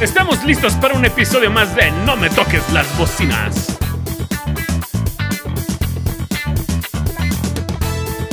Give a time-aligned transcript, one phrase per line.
[0.00, 3.78] Estamos listos para un episodio más de No me toques las bocinas.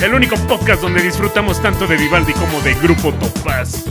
[0.01, 3.85] El único podcast donde disfrutamos tanto de Vivaldi como de Grupo Topaz.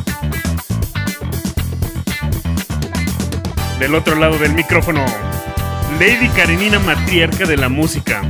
[3.79, 5.07] Del otro lado del micrófono,
[5.99, 8.21] Lady Karenina Matriarca de la Música.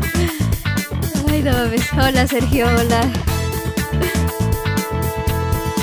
[1.29, 1.93] Ay, no mames.
[1.95, 3.01] Hola, Sergio, hola.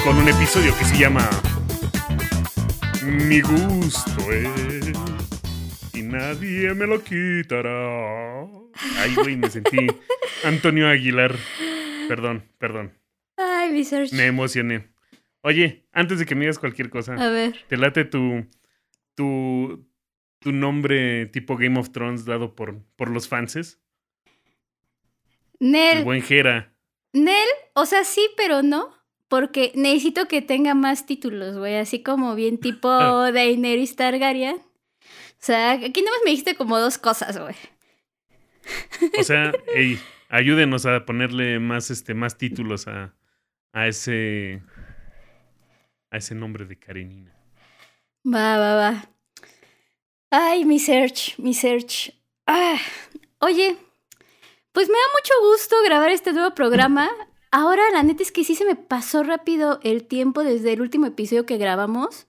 [0.05, 1.29] Con un episodio que se llama
[3.09, 4.91] Mi gusto es
[5.93, 8.43] y nadie me lo quitará.
[8.97, 9.87] Ay, güey, me sentí
[10.43, 11.35] Antonio Aguilar.
[12.07, 12.93] Perdón, perdón.
[13.35, 14.15] Ay, mi Sergio.
[14.15, 14.89] Me emocioné.
[15.41, 17.55] Oye, antes de que me digas cualquier cosa, A ver.
[17.67, 18.45] ¿te late tu,
[19.15, 19.89] tu,
[20.39, 23.79] tu nombre tipo Game of Thrones dado por, por los fanses?
[25.59, 26.75] El Nel, buen Jera.
[27.13, 28.98] Nel, o sea, sí, pero no.
[29.29, 31.77] Porque necesito que tenga más títulos, güey.
[31.77, 34.57] Así como bien tipo Daenerys Targaryen.
[34.57, 37.55] O sea, aquí nomás me dijiste como dos cosas, güey.
[39.17, 39.53] O sea,
[40.29, 43.15] ayúdenos a ponerle más, este, más títulos a,
[43.71, 44.61] a ese.
[46.11, 47.33] a ese nombre de Karenina.
[48.25, 49.09] Va, va, va.
[50.31, 52.11] Ay, mi search, mi search.
[52.45, 52.77] Ah,
[53.39, 53.77] oye,
[54.71, 57.09] pues me da mucho gusto grabar este nuevo programa.
[57.51, 61.07] Ahora, la neta es que sí se me pasó rápido el tiempo desde el último
[61.07, 62.27] episodio que grabamos.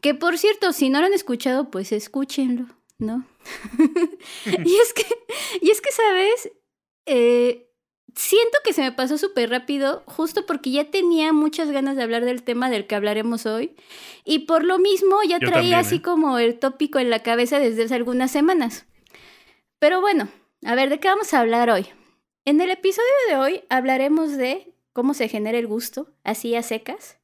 [0.00, 2.66] Que por cierto, si no lo han escuchado, pues escúchenlo,
[2.98, 3.26] ¿no?
[4.46, 5.06] y es que,
[5.60, 6.52] y es que, ¿sabes?
[7.06, 7.68] Eh,
[8.14, 12.24] siento que se me pasó súper rápido, justo porque ya tenía muchas ganas de hablar
[12.24, 13.74] del tema del que hablaremos hoy.
[14.24, 16.02] Y por lo mismo ya Yo traía también, así ¿eh?
[16.02, 18.86] como el tópico en la cabeza desde hace algunas semanas.
[19.78, 20.28] Pero bueno,
[20.64, 21.86] a ver, ¿de qué vamos a hablar hoy?
[22.44, 27.18] En el episodio de hoy hablaremos de cómo se genera el gusto, así a secas.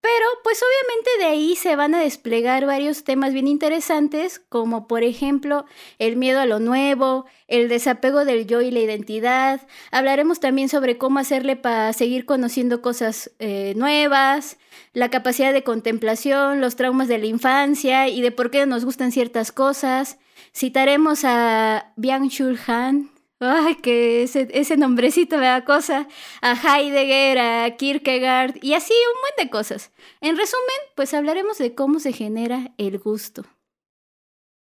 [0.00, 5.02] Pero pues obviamente de ahí se van a desplegar varios temas bien interesantes, como por
[5.02, 5.64] ejemplo
[5.98, 9.66] el miedo a lo nuevo, el desapego del yo y la identidad.
[9.90, 14.58] Hablaremos también sobre cómo hacerle para seguir conociendo cosas eh, nuevas,
[14.92, 19.10] la capacidad de contemplación, los traumas de la infancia y de por qué nos gustan
[19.10, 20.18] ciertas cosas.
[20.52, 23.11] Citaremos a Byung-Chul Han,
[23.44, 26.06] Ay, que ese, nombrecito me da cosa.
[26.42, 29.92] A Heidegger, a Kierkegaard y así un buen de cosas.
[30.20, 33.44] En resumen, pues hablaremos de cómo se genera el gusto.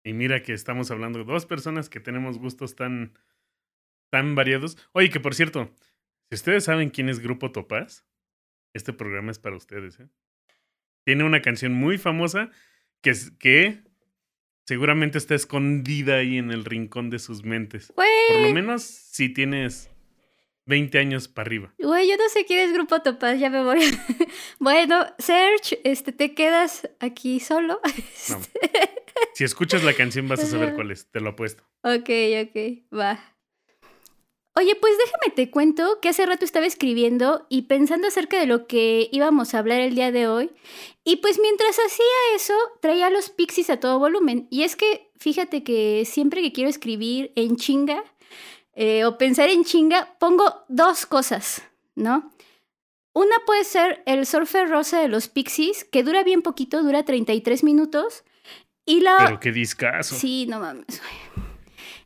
[0.05, 3.19] Y mira que estamos hablando de dos personas que tenemos gustos tan,
[4.11, 4.77] tan variados.
[4.93, 5.73] Oye, que por cierto,
[6.29, 8.05] si ustedes saben quién es Grupo Topaz,
[8.75, 9.99] este programa es para ustedes.
[10.01, 10.09] ¿eh?
[11.03, 12.51] Tiene una canción muy famosa
[13.01, 13.86] que, que
[14.67, 17.93] seguramente está escondida ahí en el rincón de sus mentes.
[17.93, 19.91] Por lo menos si tienes
[20.67, 21.75] 20 años para arriba.
[21.79, 23.81] güey, yo no sé quién es Grupo Topaz, ya me voy.
[24.59, 27.81] bueno, Serge, este, te quedas aquí solo.
[28.29, 28.41] No.
[29.33, 31.63] Si escuchas la canción vas a saber cuál es, te lo apuesto.
[31.83, 32.11] Ok,
[32.43, 33.36] ok, va.
[34.59, 38.67] Oye, pues déjame te cuento que hace rato estaba escribiendo y pensando acerca de lo
[38.67, 40.51] que íbamos a hablar el día de hoy.
[41.05, 44.49] Y pues mientras hacía eso, traía los pixies a todo volumen.
[44.51, 48.03] Y es que fíjate que siempre que quiero escribir en chinga
[48.73, 51.63] eh, o pensar en chinga, pongo dos cosas,
[51.95, 52.33] ¿no?
[53.13, 57.63] Una puede ser el surfer rosa de los pixies, que dura bien poquito, dura 33
[57.63, 58.25] minutos.
[58.87, 60.15] Y la, Pero qué discazo.
[60.15, 61.03] Sí, no mames.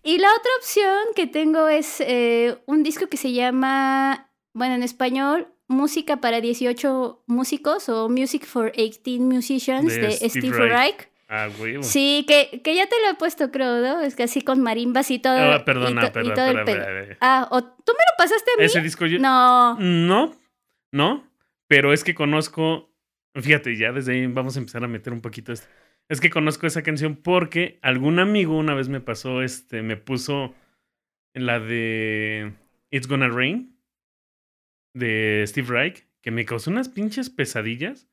[0.02, 4.82] Y la otra opción que tengo es eh, un disco que se llama, bueno, en
[4.82, 10.72] español, Música para 18 músicos o Music for 18 Musicians De de, Steve Steve, Reich.
[10.72, 11.08] Reich.
[11.28, 11.84] Ah, huevo.
[11.84, 14.00] Sí, que, que ya te lo he puesto, creo, ¿no?
[14.00, 15.36] Es que así con marimbas y todo.
[15.38, 17.16] Ah, perdona, y, to- y perdona, el perdona, perdona.
[17.20, 18.64] Ah, ¿o tú me lo pasaste a mí?
[18.64, 19.20] Ese disco yo...
[19.20, 19.76] No.
[19.78, 20.36] No,
[20.90, 21.24] no,
[21.68, 22.90] pero es que conozco,
[23.36, 25.68] fíjate, ya desde ahí vamos a empezar a meter un poquito esto.
[26.10, 30.56] Es que conozco esa canción porque algún amigo una vez me pasó, este, me puso
[31.34, 32.52] la de
[32.90, 33.78] It's Gonna Rain
[34.92, 38.08] de Steve Reich, que me causó unas pinches pesadillas,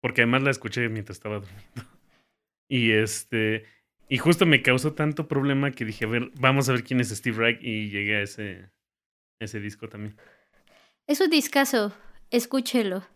[0.00, 1.84] porque además la escuché mientras estaba durmiendo.
[2.70, 3.66] Y este,
[4.08, 7.10] y justo me causó tanto problema que dije, a ver, vamos a ver quién es
[7.10, 8.70] Steve Reich y llegué a ese,
[9.42, 10.16] ese disco también.
[11.06, 11.94] Es un discazo,
[12.30, 13.06] escúchelo.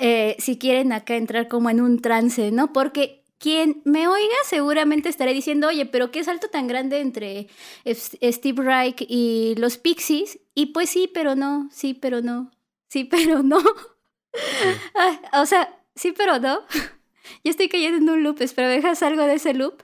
[0.00, 2.72] Eh, si quieren acá entrar como en un trance, ¿no?
[2.72, 7.48] Porque quien me oiga seguramente estará diciendo, oye, pero qué salto tan grande entre
[7.86, 10.40] Steve Reich y los Pixies.
[10.54, 12.50] Y pues sí, pero no, sí, pero no,
[12.88, 13.60] sí, pero no.
[14.94, 16.60] Ah, o sea, sí, pero no.
[17.44, 19.82] Yo estoy cayendo en un loop, espero dejas algo de ese loop.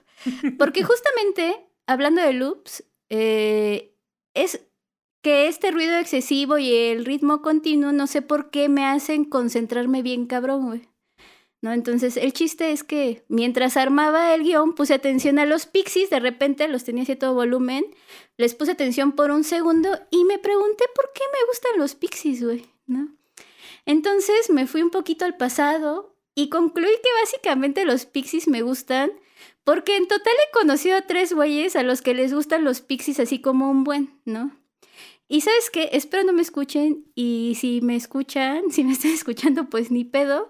[0.57, 3.93] Porque justamente, hablando de loops, eh,
[4.33, 4.64] es
[5.25, 10.03] que este ruido excesivo y el ritmo continuo, no sé por qué me hacen concentrarme
[10.03, 10.87] bien cabrón, güey.
[11.63, 11.73] ¿no?
[11.73, 16.19] Entonces, el chiste es que mientras armaba el guion, puse atención a los pixies, de
[16.19, 17.87] repente los tenía todo volumen,
[18.37, 22.43] les puse atención por un segundo y me pregunté por qué me gustan los pixies,
[22.43, 23.09] güey, ¿no?
[23.87, 29.11] Entonces me fui un poquito al pasado y concluí que básicamente los pixies me gustan
[29.63, 33.19] porque en total he conocido a tres güeyes a los que les gustan los pixies
[33.19, 34.55] así como un buen, ¿no?
[35.27, 39.69] Y sabes qué, espero no me escuchen y si me escuchan, si me están escuchando,
[39.69, 40.49] pues ni pedo.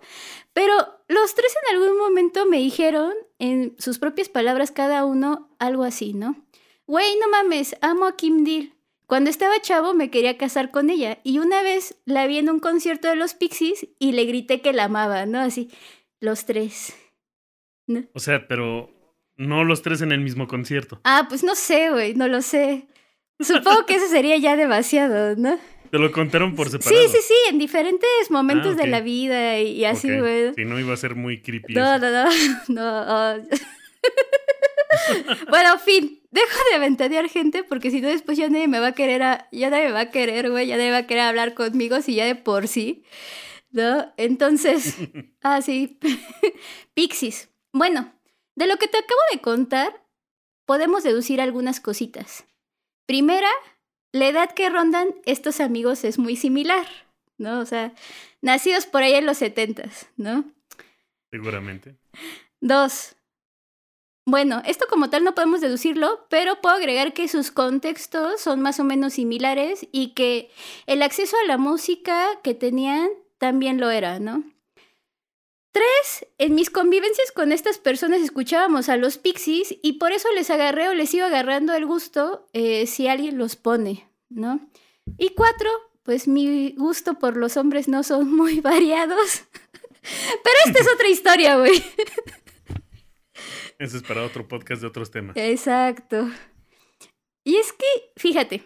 [0.54, 0.74] Pero
[1.07, 6.13] los tres en algún momento me dijeron, en sus propias palabras cada uno, algo así,
[6.13, 6.36] ¿no?
[6.88, 8.74] Güey, no mames, amo a Kim Deal.
[9.07, 12.60] Cuando estaba chavo me quería casar con ella y una vez la vi en un
[12.60, 15.39] concierto de los Pixies y le grité que la amaba, ¿no?
[15.39, 15.69] Así,
[16.19, 16.95] los tres.
[18.13, 18.89] O sea, pero
[19.38, 21.00] no los tres en el mismo concierto.
[21.04, 22.88] Ah, pues no sé, güey, no lo sé.
[23.39, 25.59] Supongo que eso sería ya demasiado, ¿no?
[25.91, 27.01] Te lo contaron por separado.
[27.01, 30.53] Sí, sí, sí, en diferentes momentos ah, de la vida y, así, güey.
[30.55, 31.73] Si no, iba a ser muy creepy.
[31.73, 32.29] No, no, no,
[32.67, 33.47] no.
[35.49, 38.91] bueno, fin, dejo de ventanear gente porque si no después ya nadie me va a
[38.93, 39.21] querer,
[39.51, 42.15] ya nadie me va a querer, güey, ya nadie va a querer hablar conmigo si
[42.15, 43.03] ya de por sí,
[43.71, 44.13] ¿no?
[44.17, 44.95] Entonces,
[45.41, 45.99] ah, sí,
[46.93, 47.49] Pixies.
[47.71, 48.13] Bueno,
[48.55, 50.05] de lo que te acabo de contar,
[50.65, 52.45] podemos deducir algunas cositas.
[53.06, 53.50] Primera,
[54.12, 56.88] la edad que rondan estos amigos es muy similar,
[57.38, 57.60] ¿no?
[57.60, 57.94] O sea,
[58.42, 60.46] nacidos por ahí en los setentas, ¿no?
[61.31, 61.96] Seguramente.
[62.62, 63.16] Dos,
[64.28, 68.80] bueno, esto como tal no podemos deducirlo, pero puedo agregar que sus contextos son más
[68.80, 70.50] o menos similares y que
[70.88, 74.44] el acceso a la música que tenían también lo era, ¿no?
[75.75, 80.50] Tres, en mis convivencias con estas personas escuchábamos a los Pixies y por eso les
[80.50, 84.69] agarré o les sigo agarrando el gusto eh, si alguien los pone, ¿no?
[85.18, 85.69] Y cuatro,
[86.04, 89.44] pues mi gusto por los hombres no son muy variados.
[90.01, 91.83] Pero esta es otra historia, güey.
[93.78, 95.36] Eso es para otro podcast de otros temas.
[95.36, 96.31] Exacto.
[97.44, 97.86] Y es que,
[98.16, 98.63] fíjate,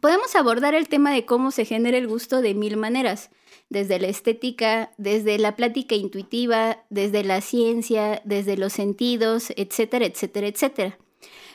[0.00, 3.30] podemos abordar el tema de cómo se genera el gusto de mil maneras,
[3.72, 10.46] desde la estética, desde la plática intuitiva, desde la ciencia, desde los sentidos, etcétera, etcétera,
[10.46, 10.98] etcétera.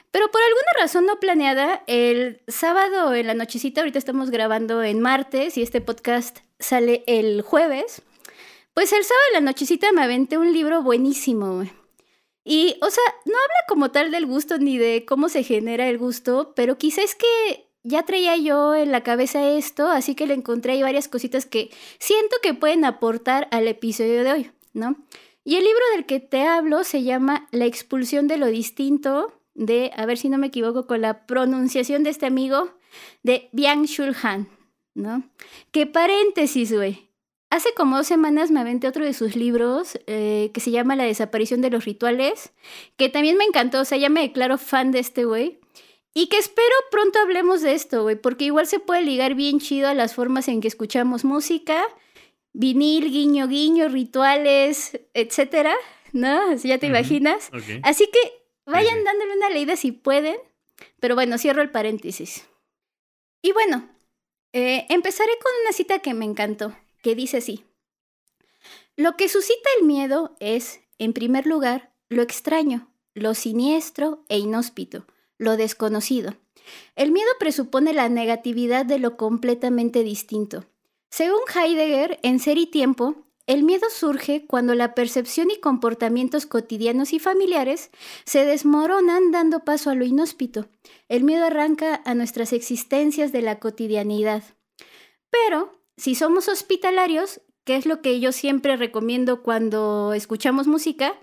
[0.10, 5.00] Pero por alguna razón no planeada, el sábado en la nochecita, ahorita estamos grabando en
[5.00, 8.02] martes y este podcast sale el jueves,
[8.74, 11.66] pues el sábado en la nochecita me aventé un libro buenísimo,
[12.50, 15.98] y, o sea, no habla como tal del gusto ni de cómo se genera el
[15.98, 20.74] gusto, pero quizás que ya traía yo en la cabeza esto, así que le encontré
[20.74, 21.70] ahí varias cositas que
[22.00, 24.96] siento que pueden aportar al episodio de hoy, ¿no?
[25.44, 29.92] Y el libro del que te hablo se llama La expulsión de lo distinto, de,
[29.96, 32.70] a ver si no me equivoco con la pronunciación de este amigo,
[33.24, 34.50] de Byung-Chul Han,
[34.94, 35.24] ¿no?
[35.72, 37.08] Que paréntesis, güey.
[37.50, 41.06] Hace como dos semanas me aventé otro de sus libros eh, que se llama La
[41.06, 42.52] desaparición de los rituales,
[42.98, 45.60] que también me encantó, o sea, ya me declaro fan de este güey.
[46.18, 49.88] Y que espero pronto hablemos de esto, güey, porque igual se puede ligar bien chido
[49.88, 51.88] a las formas en que escuchamos música,
[52.54, 55.76] vinil, guiño, guiño, rituales, etcétera,
[56.14, 56.50] ¿no?
[56.50, 57.52] Así ya te imaginas.
[57.84, 58.20] Así que
[58.66, 60.38] vayan dándole una leída si pueden,
[61.00, 62.48] pero bueno, cierro el paréntesis.
[63.44, 63.88] Y bueno,
[64.54, 67.64] eh, empezaré con una cita que me encantó que dice así.
[68.96, 75.06] Lo que suscita el miedo es, en primer lugar, lo extraño, lo siniestro e inhóspito,
[75.38, 76.36] lo desconocido.
[76.96, 80.66] El miedo presupone la negatividad de lo completamente distinto.
[81.10, 87.14] Según Heidegger, en Ser y Tiempo, el miedo surge cuando la percepción y comportamientos cotidianos
[87.14, 87.92] y familiares
[88.26, 90.68] se desmoronan dando paso a lo inhóspito.
[91.08, 94.44] El miedo arranca a nuestras existencias de la cotidianidad.
[95.30, 101.18] Pero si somos hospitalarios, que es lo que yo siempre recomiendo cuando escuchamos música,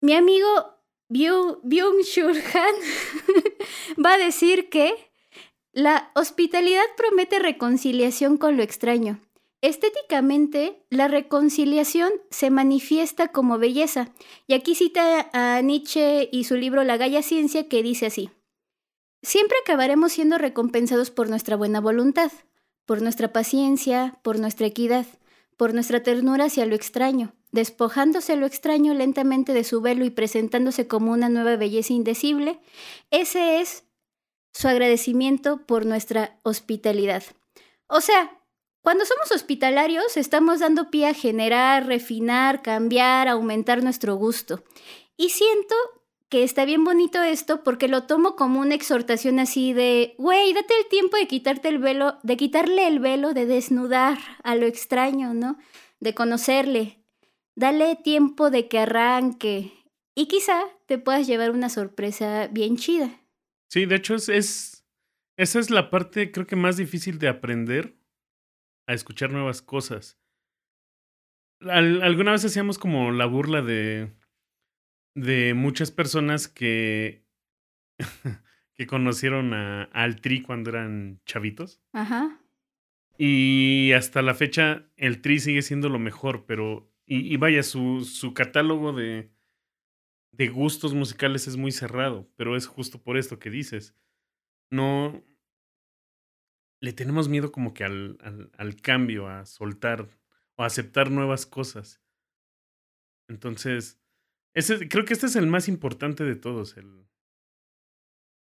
[0.00, 0.77] mi amigo
[1.08, 2.74] Byung-Chul Han
[4.04, 4.94] va a decir que
[5.72, 9.20] la hospitalidad promete reconciliación con lo extraño.
[9.60, 14.12] Estéticamente, la reconciliación se manifiesta como belleza.
[14.46, 18.30] Y aquí cita a Nietzsche y su libro La Gaya Ciencia que dice así.
[19.22, 22.30] Siempre acabaremos siendo recompensados por nuestra buena voluntad
[22.88, 25.04] por nuestra paciencia, por nuestra equidad,
[25.58, 30.86] por nuestra ternura hacia lo extraño, despojándose lo extraño lentamente de su velo y presentándose
[30.86, 32.60] como una nueva belleza indecible,
[33.10, 33.84] ese es
[34.54, 37.24] su agradecimiento por nuestra hospitalidad.
[37.88, 38.38] O sea,
[38.82, 44.62] cuando somos hospitalarios estamos dando pie a generar, refinar, cambiar, aumentar nuestro gusto.
[45.16, 45.74] Y siento
[46.28, 50.74] que está bien bonito esto porque lo tomo como una exhortación así de, güey, date
[50.78, 55.34] el tiempo de quitarte el velo, de quitarle el velo, de desnudar a lo extraño,
[55.34, 55.58] ¿no?
[56.00, 56.98] De conocerle,
[57.58, 59.72] Dale tiempo de que arranque
[60.14, 63.20] y quizá te puedas llevar una sorpresa bien chida.
[63.68, 64.86] Sí, de hecho es, es
[65.36, 67.96] esa es la parte creo que más difícil de aprender
[68.86, 70.20] a escuchar nuevas cosas.
[71.60, 74.12] alguna vez hacíamos como la burla de
[75.20, 77.24] de muchas personas que
[78.74, 81.80] que conocieron a, al Tri cuando eran chavitos.
[81.92, 82.40] Ajá.
[83.16, 88.04] Y hasta la fecha el Tri sigue siendo lo mejor, pero y, y vaya su
[88.04, 89.30] su catálogo de
[90.32, 93.96] de gustos musicales es muy cerrado, pero es justo por esto que dices.
[94.70, 95.24] No.
[96.80, 100.08] Le tenemos miedo como que al, al, al cambio, a soltar
[100.54, 102.00] o a aceptar nuevas cosas.
[103.28, 104.00] Entonces,
[104.54, 107.06] ese, creo que este es el más importante de todos, el,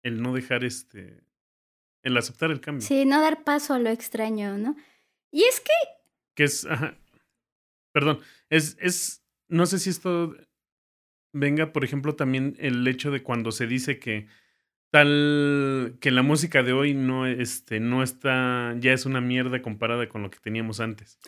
[0.03, 1.23] el no dejar este,
[2.03, 2.85] el aceptar el cambio.
[2.85, 4.75] Sí, no dar paso a lo extraño, ¿no?
[5.31, 5.71] Y es que...
[6.35, 6.97] Que es, ajá,
[7.91, 8.19] perdón,
[8.49, 10.35] es, es, no sé si esto
[11.31, 14.27] venga, por ejemplo, también el hecho de cuando se dice que
[14.91, 20.07] tal que la música de hoy no este no está ya es una mierda comparada
[20.07, 21.19] con lo que teníamos antes.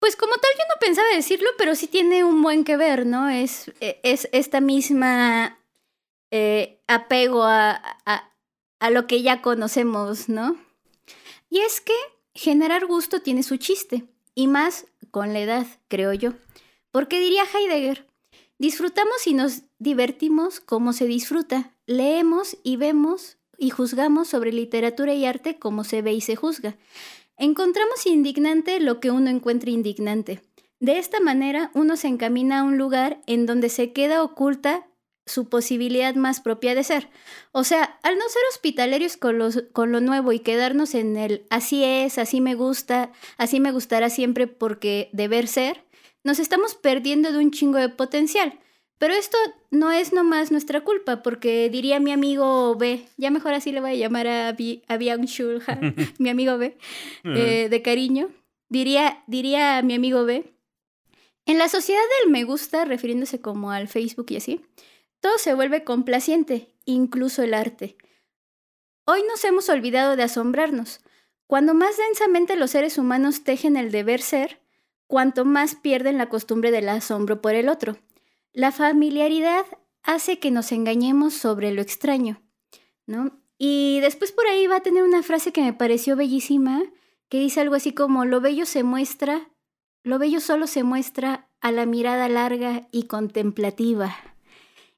[0.00, 3.28] Pues como tal yo no pensaba decirlo, pero sí tiene un buen que ver, ¿no?
[3.28, 5.58] Es, e, es esta misma
[6.32, 8.32] eh, apego a, a,
[8.80, 10.56] a lo que ya conocemos, ¿no?
[11.48, 11.94] Y es que
[12.34, 14.04] generar gusto tiene su chiste,
[14.34, 16.32] y más con la edad, creo yo.
[16.90, 18.10] Porque diría Heidegger,
[18.60, 21.72] Disfrutamos y nos divertimos como se disfruta.
[21.86, 26.76] Leemos y vemos y juzgamos sobre literatura y arte como se ve y se juzga.
[27.40, 30.42] Encontramos indignante lo que uno encuentra indignante.
[30.78, 34.86] De esta manera uno se encamina a un lugar en donde se queda oculta
[35.24, 37.08] su posibilidad más propia de ser.
[37.52, 39.38] O sea, al no ser hospitalarios con,
[39.72, 44.10] con lo nuevo y quedarnos en el así es, así me gusta, así me gustará
[44.10, 45.82] siempre porque deber ser,
[46.22, 48.60] nos estamos perdiendo de un chingo de potencial.
[49.00, 49.38] Pero esto
[49.70, 53.92] no es nomás nuestra culpa, porque diría mi amigo B, ya mejor así le voy
[53.92, 55.80] a llamar a, Bian Shulha,
[56.18, 56.76] mi amigo B,
[57.24, 58.28] eh, de cariño,
[58.68, 60.52] diría, diría a mi amigo B,
[61.46, 64.60] en la sociedad del me gusta, refiriéndose como al Facebook y así,
[65.20, 67.96] todo se vuelve complaciente, incluso el arte.
[69.06, 71.00] Hoy nos hemos olvidado de asombrarnos.
[71.46, 74.60] Cuando más densamente los seres humanos tejen el deber ser,
[75.06, 77.96] cuanto más pierden la costumbre del asombro por el otro.
[78.52, 79.64] La familiaridad
[80.02, 82.42] hace que nos engañemos sobre lo extraño,
[83.06, 83.40] ¿no?
[83.58, 86.82] Y después por ahí va a tener una frase que me pareció bellísima,
[87.28, 89.50] que dice algo así como, lo bello se muestra,
[90.02, 94.16] lo bello solo se muestra a la mirada larga y contemplativa.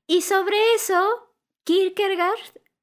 [0.06, 2.38] Y sobre eso, Kierkegaard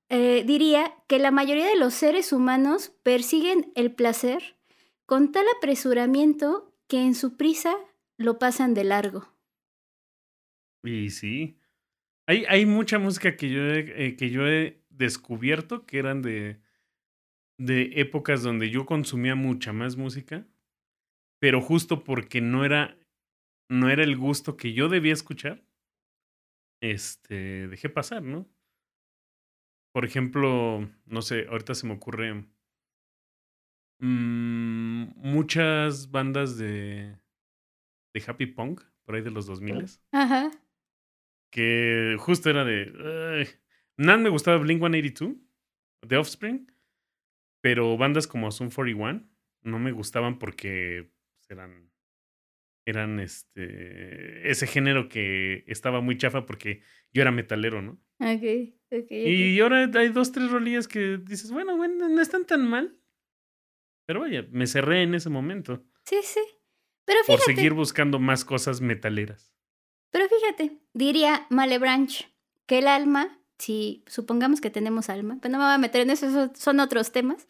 [0.10, 4.58] eh, diría que la mayoría de los seres humanos persiguen el placer
[5.06, 7.76] con tal apresuramiento que en su prisa
[8.18, 9.39] lo pasan de largo.
[10.84, 11.58] Y sí.
[12.28, 16.60] Hay, hay mucha música que yo, he, eh, que yo he descubierto que eran de,
[17.58, 20.48] de épocas donde yo consumía mucha más música,
[21.40, 22.98] pero justo porque no era,
[23.70, 25.64] no era el gusto que yo debía escuchar,
[26.82, 28.48] este, dejé pasar, ¿no?
[29.92, 32.46] Por ejemplo, no sé, ahorita se me ocurre
[34.02, 37.18] Mm, muchas bandas de,
[38.14, 40.52] de happy punk, por ahí de los 2000 Ajá.
[41.52, 43.48] Que justo era de...
[43.98, 45.38] nada me gustaba Blink 182,
[46.08, 46.72] The Offspring,
[47.62, 49.28] pero bandas como Zoom 41
[49.62, 51.12] no me gustaban porque
[51.50, 51.90] eran
[52.86, 56.82] eran este ese género que estaba muy chafa porque
[57.14, 58.02] yo era metalero, ¿no?
[58.20, 59.12] Ok, ok.
[59.12, 62.98] Y ahora hay dos, tres rolillas que dices, bueno, bueno, no están tan mal.
[64.06, 65.86] Pero vaya, me cerré en ese momento.
[66.04, 66.42] Sí, sí.
[67.06, 67.44] Pero fíjate.
[67.46, 69.54] Por seguir buscando más cosas metaleras.
[70.12, 72.32] Pero fíjate, diría Malebranche
[72.66, 76.12] que el alma, si supongamos que tenemos alma, pero no me voy a meter en
[76.12, 77.48] eso, son otros temas.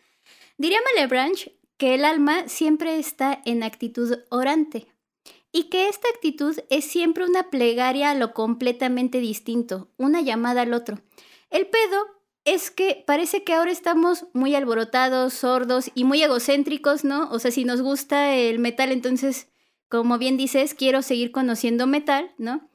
[0.58, 4.88] Diría Malebranche que el alma siempre está en actitud orante
[5.52, 10.74] y que esta actitud es siempre una plegaria a lo completamente distinto, una llamada al
[10.74, 11.00] otro.
[11.50, 12.06] El pedo
[12.46, 17.30] es que parece que ahora estamos muy alborotados, sordos y muy egocéntricos, ¿no?
[17.32, 19.48] O sea, si nos gusta el metal, entonces,
[19.90, 22.70] como bien dices, quiero seguir conociendo metal, ¿no?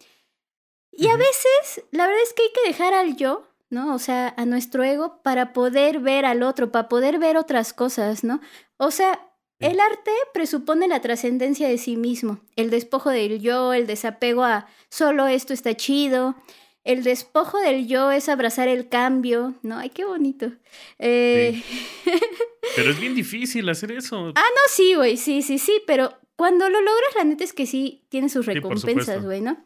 [0.97, 3.95] Y a veces, la verdad es que hay que dejar al yo, ¿no?
[3.95, 8.23] O sea, a nuestro ego para poder ver al otro, para poder ver otras cosas,
[8.23, 8.41] ¿no?
[8.77, 9.21] O sea,
[9.59, 14.69] el arte presupone la trascendencia de sí mismo, el despojo del yo, el desapego a
[14.89, 16.37] solo esto está chido,
[16.85, 19.79] el despojo del yo es abrazar el cambio, ¿no?
[19.79, 20.53] Ay, qué bonito.
[20.99, 21.63] Eh...
[22.77, 24.33] Pero es bien difícil hacer eso.
[24.35, 27.67] ah, no, sí, güey, sí, sí, sí, pero cuando lo logras, la neta es que
[27.67, 29.65] sí tiene sus recompensas, güey, ¿no?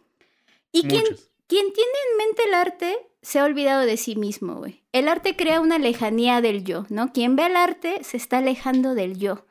[0.72, 1.04] Y quien,
[1.46, 4.84] quien tiene en mente el arte se ha olvidado de sí mismo, güey.
[4.92, 7.12] El arte crea una lejanía del yo, ¿no?
[7.12, 9.46] Quien ve el arte se está alejando del yo.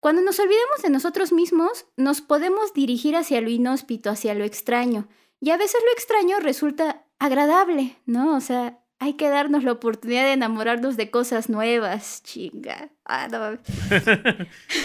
[0.00, 5.08] Cuando nos olvidamos de nosotros mismos, nos podemos dirigir hacia lo inhóspito, hacia lo extraño.
[5.40, 8.36] Y a veces lo extraño resulta agradable, ¿no?
[8.36, 12.90] O sea, hay que darnos la oportunidad de enamorarnos de cosas nuevas, chinga.
[13.04, 13.58] Ah, no.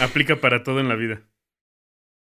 [0.00, 1.22] Aplica para todo en la vida.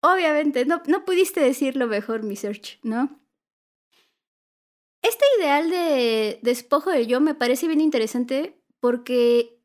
[0.01, 3.21] Obviamente, no, no pudiste decirlo mejor, mi search, ¿no?
[5.01, 9.59] Este ideal de despojo de yo me parece bien interesante porque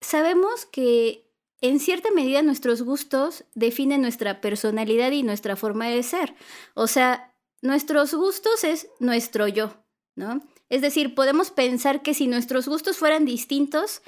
[0.00, 1.28] sabemos que
[1.60, 6.34] en cierta medida nuestros gustos definen nuestra personalidad y nuestra forma de ser.
[6.74, 9.74] O sea, nuestros gustos es nuestro yo,
[10.14, 10.42] ¿no?
[10.68, 14.02] Es decir, podemos pensar que si nuestros gustos fueran distintos,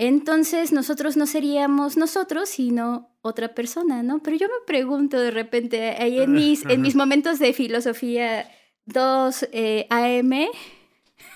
[0.00, 4.22] entonces nosotros no seríamos nosotros, sino otra persona, ¿no?
[4.22, 8.48] Pero yo me pregunto de repente, ahí en mis, en mis momentos de filosofía
[8.84, 10.32] 2 eh, AM.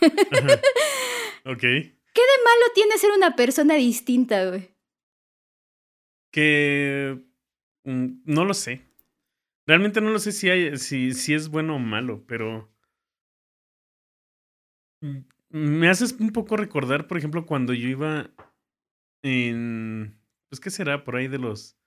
[1.45, 1.61] ok.
[1.61, 4.71] ¿Qué de malo tiene ser una persona distinta, güey?
[6.31, 7.19] Que
[7.83, 8.83] mm, no lo sé.
[9.67, 12.73] Realmente no lo sé si, hay, si, si es bueno o malo, pero
[15.51, 18.31] me haces un poco recordar, por ejemplo, cuando yo iba
[19.23, 21.05] en, pues, ¿qué será?
[21.05, 21.79] Por ahí de los,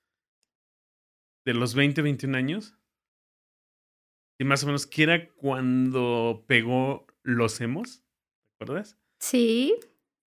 [1.45, 2.77] de los 20, 21 años.
[4.39, 8.03] Y más o menos, que era cuando pegó los hemos,
[8.59, 8.97] ¿recuerdas?
[9.19, 9.75] Sí.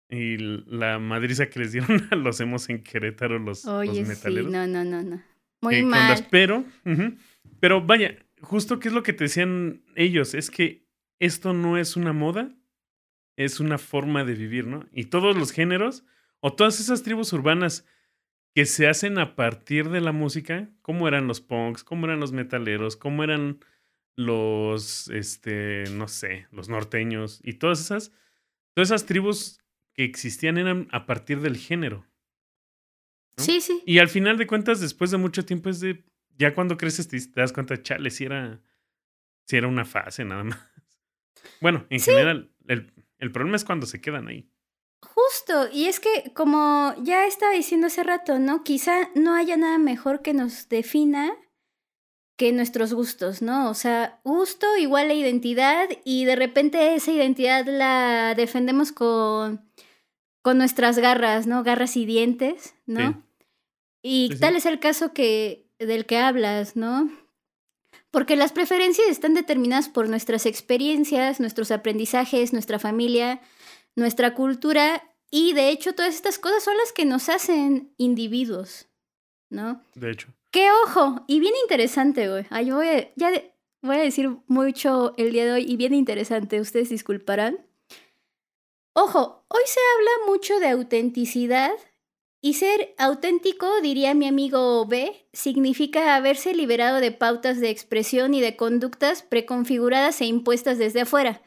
[0.09, 4.51] Y la madriza que les dieron a los hemos en Querétaro, los, Oye, metaleros.
[4.51, 5.23] Sí, no, no, no, no.
[5.61, 6.27] Muy mal.
[6.29, 6.63] pero,
[7.59, 10.87] pero vaya, justo qué es lo que te decían ellos, es que
[11.19, 12.55] esto no es una moda,
[13.37, 14.87] es una forma de vivir, ¿no?
[14.91, 16.05] Y todos los géneros,
[16.39, 17.85] o todas esas tribus urbanas
[18.53, 22.31] que se hacen a partir de la música, cómo eran los punks, cómo eran los
[22.31, 23.59] metaleros, cómo eran
[24.15, 28.11] los, este, no sé, los norteños y todas esas,
[28.73, 29.59] todas esas tribus
[29.93, 32.05] que existían eran a partir del género.
[33.37, 33.83] Sí, sí.
[33.85, 36.03] Y al final de cuentas, después de mucho tiempo, es de,
[36.35, 38.59] ya cuando creces te, das cuenta, chale, si era,
[39.45, 40.59] si era una fase nada más.
[41.61, 44.49] Bueno, en general, el, el problema es cuando se quedan ahí.
[45.01, 48.63] Justo, y es que como ya estaba diciendo hace rato, ¿no?
[48.63, 51.35] Quizá no haya nada mejor que nos defina
[52.37, 53.69] que nuestros gustos, ¿no?
[53.69, 59.67] O sea, gusto igual a identidad y de repente esa identidad la defendemos con,
[60.43, 61.63] con nuestras garras, ¿no?
[61.63, 63.23] Garras y dientes, ¿no?
[64.03, 67.11] Y tal es el caso que, del que hablas, ¿no?
[68.11, 73.41] Porque las preferencias están determinadas por nuestras experiencias, nuestros aprendizajes, nuestra familia,
[73.97, 78.87] nuestra cultura y de hecho todas estas cosas son las que nos hacen individuos,
[79.49, 79.81] ¿no?
[79.95, 80.29] De hecho.
[80.51, 81.25] ¡Qué ojo!
[81.27, 82.45] Y bien interesante, güey.
[82.49, 83.31] Ay, voy a, ya
[83.81, 87.65] voy a decir mucho el día de hoy y bien interesante, ustedes disculparán.
[88.93, 91.71] Ojo, hoy se habla mucho de autenticidad
[92.39, 98.41] y ser auténtico, diría mi amigo B, significa haberse liberado de pautas de expresión y
[98.41, 101.41] de conductas preconfiguradas e impuestas desde afuera.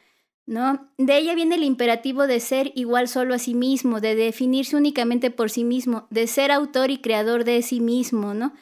[0.50, 0.90] ¿No?
[0.98, 5.30] De ella viene el imperativo de ser igual solo a sí mismo, de definirse únicamente
[5.30, 8.52] por sí mismo, de ser autor y creador de sí mismo, ¿no?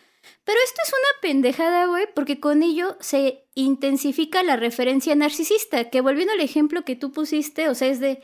[0.44, 6.02] Pero esto es una pendejada, güey, porque con ello se intensifica la referencia narcisista, que
[6.02, 8.22] volviendo al ejemplo que tú pusiste, o sea, es de,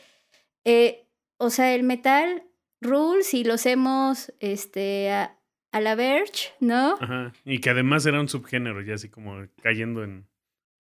[0.65, 2.45] eh, o sea, el metal
[2.83, 5.39] rules y los hemos, este, a,
[5.73, 6.99] la Verge, ¿no?
[7.01, 10.29] Ajá, y que además era un subgénero, ya así como cayendo en,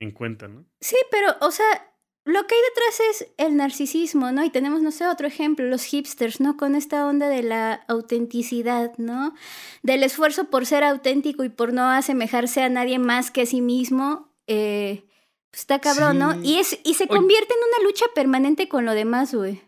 [0.01, 0.66] en cuenta, ¿no?
[0.81, 1.93] Sí, pero, o sea,
[2.27, 4.43] lo que hay detrás es el narcisismo, ¿no?
[4.45, 6.57] Y tenemos, no sé, otro ejemplo, los hipsters, ¿no?
[6.57, 9.35] Con esta onda de la autenticidad, ¿no?
[9.83, 13.61] Del esfuerzo por ser auténtico y por no asemejarse a nadie más que a sí
[13.61, 14.33] mismo.
[14.47, 15.05] Eh,
[15.51, 16.43] pues está cabrón, ¿no?
[16.43, 19.61] Y, es, y se convierte en una lucha permanente con lo demás, güey.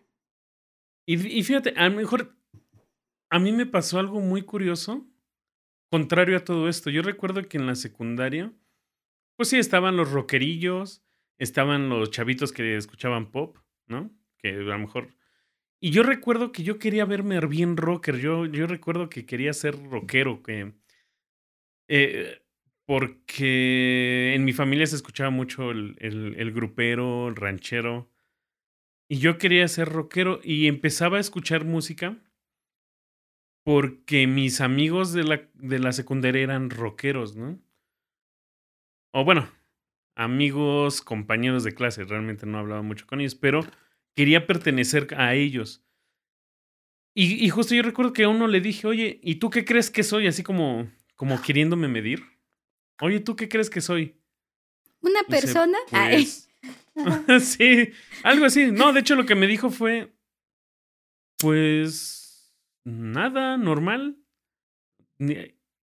[1.06, 2.38] Y, y fíjate, a lo mejor
[3.30, 5.06] a mí me pasó algo muy curioso,
[5.92, 6.88] contrario a todo esto.
[6.88, 8.50] Yo recuerdo que en la secundaria,
[9.36, 11.05] pues sí, estaban los rockerillos
[11.38, 14.10] estaban los chavitos que escuchaban pop, ¿no?
[14.38, 15.14] Que a lo mejor...
[15.80, 19.76] Y yo recuerdo que yo quería verme bien rocker, yo, yo recuerdo que quería ser
[19.90, 20.72] rockero, que...
[21.88, 22.42] Eh,
[22.86, 28.08] porque en mi familia se escuchaba mucho el, el, grupero, el ranchero,
[29.08, 32.16] y yo quería ser rockero y empezaba a escuchar música
[33.64, 37.60] porque mis amigos de la, de la secundaria eran rockeros, ¿no?
[39.12, 39.48] O bueno,
[40.16, 43.64] amigos, compañeros de clase, realmente no hablaba mucho con ellos, pero
[44.16, 45.84] quería pertenecer a ellos.
[47.18, 50.02] Y, justo yo recuerdo que a uno le dije, oye, ¿y tú qué crees que
[50.02, 50.26] soy?
[50.26, 52.22] Así como, como queriéndome medir.
[53.00, 54.20] Oye, ¿tú qué crees que soy?
[55.00, 55.78] ¿Una persona?
[55.90, 56.50] Pues,
[57.40, 57.90] sí,
[58.22, 58.70] algo así.
[58.70, 60.12] No, de hecho lo que me dijo fue,
[61.38, 64.18] pues, nada, normal.
[65.16, 65.36] Ni,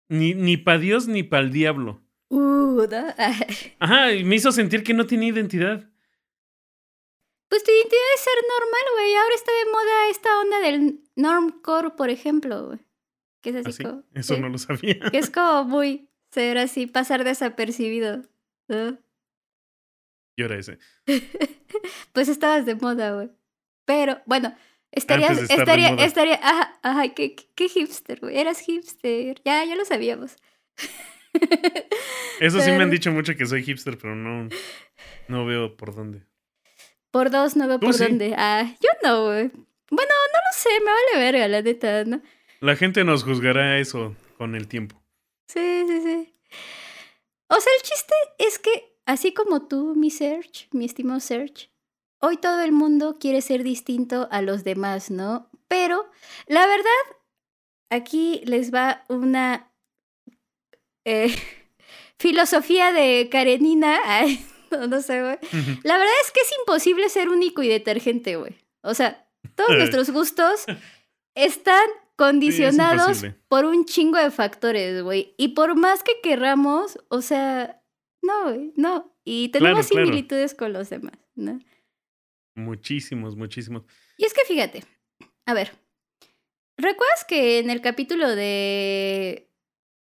[0.08, 2.07] ni, ni para Dios ni para el diablo.
[3.80, 5.90] Ajá, y me hizo sentir que no tenía identidad.
[7.50, 9.16] Pues tu identidad es ser normal, güey.
[9.16, 12.80] Ahora está de moda esta onda del normcore, por ejemplo, güey.
[13.42, 14.04] Que es así como...
[14.14, 15.00] eso sí, no lo sabía.
[15.12, 18.24] Que es como muy ser así, pasar desapercibido.
[18.68, 18.98] ¿no?
[20.38, 20.78] Yo era ese.
[22.12, 23.32] Pues estabas de moda, güey.
[23.86, 24.54] Pero, bueno,
[24.92, 28.38] estarías, estaría, estaría, ajá, ajá, qué- qué hipster, güey.
[28.38, 29.42] Eras hipster.
[29.46, 30.36] Ya, ya lo sabíamos.
[32.40, 34.48] Eso sí me han dicho mucho que soy hipster, pero no,
[35.28, 36.24] no veo por dónde.
[37.12, 38.04] Por dos, no veo por sí.
[38.04, 38.36] dónde.
[38.38, 39.48] Ah, yo no, güey.
[39.90, 42.22] Bueno, no lo sé, me vale verga, la neta, ¿no?
[42.60, 45.02] La gente nos juzgará eso con el tiempo.
[45.48, 46.34] Sí, sí, sí.
[47.48, 51.70] O sea, el chiste es que, así como tú, mi Serge, mi estimado Serge,
[52.20, 55.50] hoy todo el mundo quiere ser distinto a los demás, ¿no?
[55.68, 56.10] Pero,
[56.48, 57.18] la verdad,
[57.90, 59.72] aquí les va una
[61.08, 61.34] eh,
[62.20, 64.00] filosofía de Karenina.
[64.06, 65.38] Ay, no, no sé, güey.
[65.84, 68.56] La verdad es que es imposible ser único y detergente, güey.
[68.82, 70.66] O sea, todos nuestros gustos
[71.36, 75.34] están condicionados por un chingo de factores, güey.
[75.38, 77.82] Y por más que querramos, o sea,
[78.22, 79.16] no, güey, no.
[79.24, 80.06] Y tenemos Claro, claro.
[80.08, 81.60] similitudes con los demás, ¿no?
[82.56, 83.84] Muchísimos, muchísimos.
[84.18, 84.84] Y es que fíjate,
[85.46, 85.72] a ver,
[86.78, 89.47] ¿recuerdas que en el capítulo de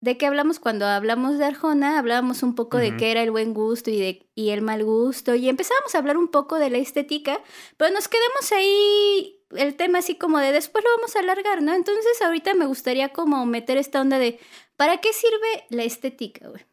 [0.00, 1.98] de qué hablamos cuando hablamos de Arjona?
[1.98, 5.34] Hablábamos un poco de qué era el buen gusto y de y el mal gusto
[5.34, 7.40] y empezábamos a hablar un poco de la estética,
[7.76, 11.74] pero nos quedamos ahí el tema así como de después lo vamos a alargar, ¿no?
[11.74, 14.38] Entonces ahorita me gustaría como meter esta onda de
[14.76, 16.64] ¿para qué sirve la estética, güey?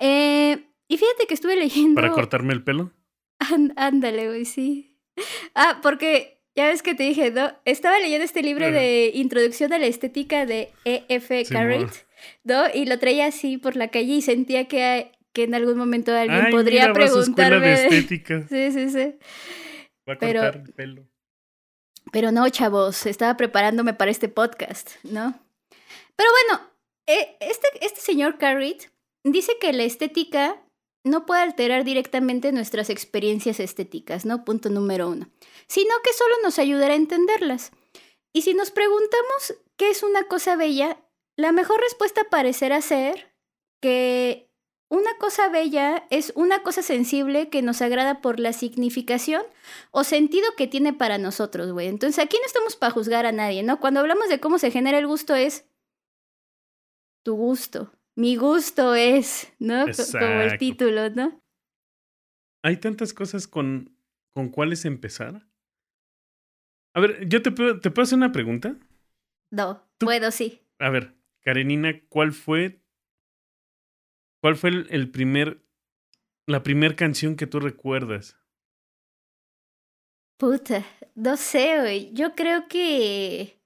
[0.00, 2.92] Eh, y fíjate que estuve leyendo ¿Para cortarme el pelo?
[3.38, 4.96] Án- Ándale, güey, sí.
[5.54, 7.52] Ah, porque ya ves que te dije, ¿no?
[7.64, 11.44] Estaba leyendo este libro de Introducción a la Estética de E.F.
[11.52, 11.90] Carrot,
[12.44, 12.64] ¿no?
[12.72, 16.46] Y lo traía así por la calle y sentía que, que en algún momento alguien
[16.46, 17.66] Ay, podría mira, preguntarme.
[17.66, 18.46] de estética.
[18.48, 19.14] Sí, sí, sí.
[20.08, 21.06] Va a Pero- cortar el pelo.
[22.10, 25.38] Pero no, chavos, estaba preparándome para este podcast, ¿no?
[26.16, 26.66] Pero bueno,
[27.06, 28.84] eh, este, este señor Carrit
[29.24, 30.56] dice que la estética
[31.04, 34.44] no puede alterar directamente nuestras experiencias estéticas, ¿no?
[34.44, 35.28] Punto número uno.
[35.66, 37.72] Sino que solo nos ayudará a entenderlas.
[38.32, 40.98] Y si nos preguntamos qué es una cosa bella,
[41.38, 43.32] la mejor respuesta parecerá ser
[43.80, 44.50] que
[44.90, 49.42] una cosa bella es una cosa sensible que nos agrada por la significación
[49.90, 51.86] o sentido que tiene para nosotros, güey.
[51.88, 53.80] Entonces aquí no estamos para juzgar a nadie, ¿no?
[53.80, 55.66] Cuando hablamos de cómo se genera el gusto es
[57.24, 57.92] tu gusto.
[58.16, 59.84] Mi gusto es, ¿no?
[59.86, 61.40] Co- Como el título, ¿no?
[62.64, 63.96] Hay tantas cosas con,
[64.34, 65.46] con cuáles empezar.
[66.94, 68.76] A ver, yo te puedo, te puedo hacer una pregunta.
[69.52, 70.62] No, Tú- puedo, sí.
[70.80, 72.80] A ver, Karenina, ¿cuál fue,
[74.40, 75.62] cuál fue el, el primer,
[76.46, 78.36] la primer canción que tú recuerdas?
[80.38, 82.12] Puta, no sé, güey.
[82.14, 83.58] Yo creo que.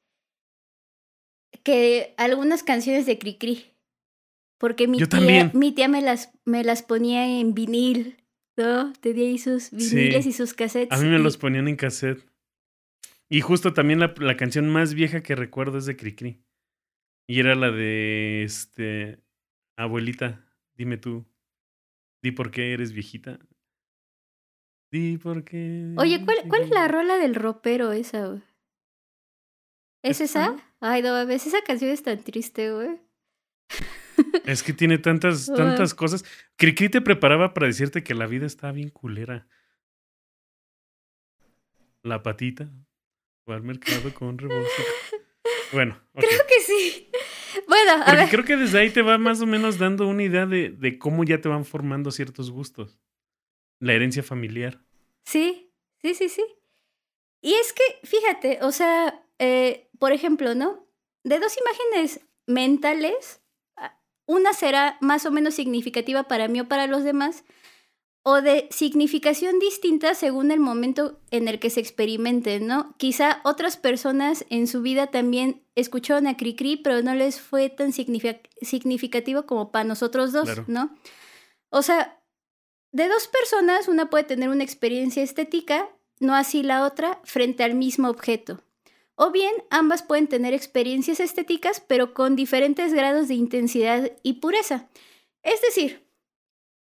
[1.64, 3.66] que algunas canciones de Cricri.
[4.58, 5.50] Porque mi Yo tía, también.
[5.54, 8.16] mi tía me las, me las ponía en vinil,
[8.56, 8.92] ¿no?
[8.94, 10.30] Tenía ahí sus viniles Sí.
[10.30, 10.96] y sus cassettes.
[10.96, 12.24] A mí me y- los ponían en cassette.
[13.28, 16.42] Y justo también la, la canción más vieja que recuerdo es de Cricri.
[17.26, 19.22] Y era la de este
[19.76, 21.26] abuelita, dime tú.
[22.22, 23.38] Di por qué eres viejita.
[24.90, 25.94] Di por qué.
[25.96, 28.42] Oye, ¿cuál, cuál es la rola del ropero esa, güey?
[30.02, 30.56] ¿Es esa?
[30.80, 33.00] Ay, no mames, esa canción es tan triste, güey.
[34.44, 36.24] Es que tiene tantas, tantas cosas.
[36.56, 39.48] Cricri te preparaba para decirte que la vida está bien culera.
[42.02, 42.70] La patita.
[43.44, 44.82] Fue al mercado con rebozo.
[45.72, 46.00] Bueno.
[46.14, 47.08] Creo que sí.
[47.68, 48.28] Bueno, a Porque ver.
[48.28, 51.24] creo que desde ahí te va más o menos dando una idea de, de cómo
[51.24, 52.98] ya te van formando ciertos gustos.
[53.78, 54.80] La herencia familiar.
[55.24, 56.44] Sí, sí, sí, sí.
[57.40, 60.86] Y es que, fíjate, o sea, eh, por ejemplo, ¿no?
[61.24, 63.40] De dos imágenes mentales,
[64.26, 67.44] una será más o menos significativa para mí o para los demás,
[68.24, 72.94] o de significación distinta según el momento en el que se experimenten, ¿no?
[72.96, 77.92] Quizá otras personas en su vida también escucharon a Cricri, pero no les fue tan
[77.92, 80.64] significa- significativo como para nosotros dos, Claro.
[80.68, 80.94] ¿no?
[81.70, 82.22] O sea,
[82.92, 85.88] de dos personas, una puede tener una experiencia estética,
[86.20, 88.62] no así la otra, frente al mismo objeto.
[89.16, 94.88] O bien ambas pueden tener experiencias estéticas, pero con diferentes grados de intensidad y pureza.
[95.42, 96.06] Es decir,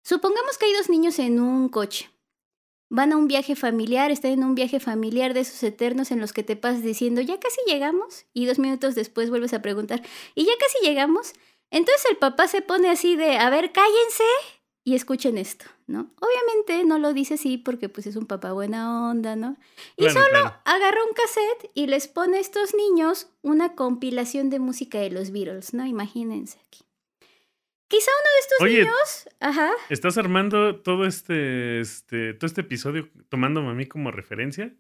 [0.04, 2.10] supongamos que hay dos niños en un coche.
[2.90, 6.32] Van a un viaje familiar, están en un viaje familiar de esos eternos en los
[6.32, 10.04] que te pasas diciendo, ya casi llegamos, y dos minutos después vuelves a preguntar,
[10.36, 11.34] ¿y ya casi llegamos?
[11.72, 14.24] Entonces el papá se pone así de, a ver, cállense
[14.84, 16.12] y escuchen esto, ¿no?
[16.20, 19.58] Obviamente no lo dice así porque pues es un papá buena onda, ¿no?
[19.98, 25.00] Y solo agarra un cassette y les pone a estos niños una compilación de música
[25.00, 25.86] de los Beatles, ¿no?
[25.86, 26.84] Imagínense aquí.
[27.94, 29.72] Quizá uno de estos niños, ajá.
[29.92, 34.74] ¿Estás armando todo este, este, todo este episodio tomándome a mí como referencia?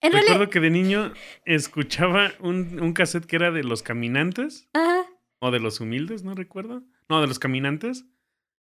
[0.00, 1.12] En Recuerdo que de niño
[1.44, 4.68] escuchaba un, un cassette que era de los caminantes.
[4.74, 5.06] Ajá.
[5.40, 6.84] O de los humildes, no recuerdo.
[7.08, 8.04] No, de los caminantes.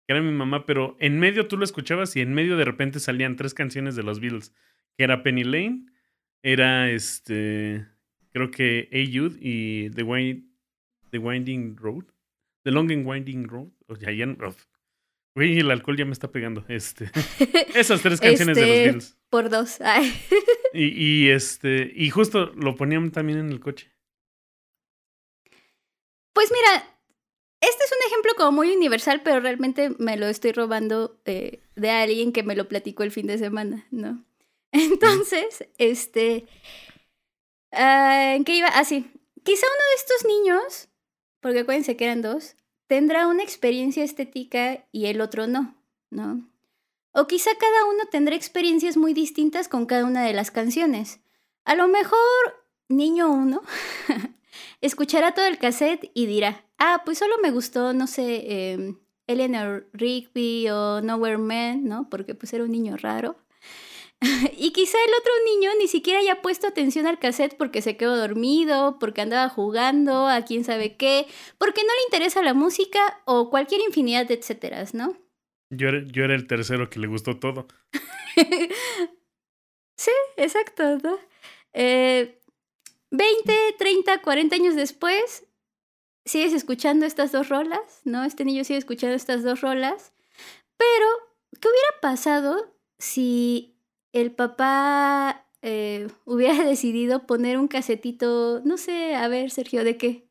[0.09, 2.99] Que era mi mamá, pero en medio tú lo escuchabas y en medio de repente
[2.99, 4.53] salían tres canciones de los Beatles.
[4.97, 5.87] Que era Penny Lane,
[6.43, 7.87] era este.
[8.33, 10.43] Creo que A y The,
[11.13, 12.07] The Winding Road.
[12.68, 13.70] The Long and Winding Road.
[13.87, 14.26] O sea, ya,
[15.35, 16.66] Güey, el alcohol ya me está pegando.
[16.68, 17.11] Este.
[17.74, 19.16] Esas tres canciones de los este, Beatles.
[19.31, 19.78] Por dos.
[20.74, 21.90] Y, y, este.
[21.94, 23.90] Y justo lo ponían también en el coche.
[26.35, 26.87] Pues mira,
[27.62, 31.88] este es un ejemplo como muy universal, pero realmente me lo estoy robando eh, de
[31.88, 34.22] alguien que me lo platicó el fin de semana, ¿no?
[34.72, 36.44] Entonces, este...
[37.72, 38.68] Ah, ¿En qué iba?
[38.68, 39.11] Ah, sí.
[39.42, 40.88] Quizá uno de estos niños,
[41.40, 42.57] porque acuérdense que eran dos,
[42.88, 45.77] tendrá una experiencia estética y el otro no,
[46.11, 46.48] ¿no?
[47.12, 51.20] O quizá cada uno tendrá experiencias muy distintas con cada una de las canciones.
[51.64, 52.18] A lo mejor,
[52.88, 53.62] niño uno
[54.81, 59.87] escuchará todo el cassette y dirá, ah, pues solo me gustó, no sé, em, Eleanor
[59.92, 62.09] Rigby o Nowhere Man, ¿no?
[62.09, 63.37] Porque pues era un niño raro.
[64.57, 68.16] y quizá el otro niño ni siquiera haya puesto atención al cassette porque se quedó
[68.16, 71.26] dormido, porque andaba jugando, a quién sabe qué,
[71.59, 75.16] porque no le interesa la música o cualquier infinidad de etcéteras, ¿no?
[75.70, 77.68] Yo era, yo era el tercero que le gustó todo.
[79.96, 81.18] sí, exacto, ¿no?
[81.74, 82.40] Eh,
[83.11, 85.46] 20, 30, 40 años después,
[86.24, 88.24] sigues escuchando estas dos rolas, ¿no?
[88.24, 90.12] Este niño sigue escuchando estas dos rolas.
[90.76, 91.07] Pero,
[91.61, 93.78] ¿qué hubiera pasado si
[94.12, 100.29] el papá eh, hubiera decidido poner un casetito, no sé, a ver, Sergio, ¿de qué?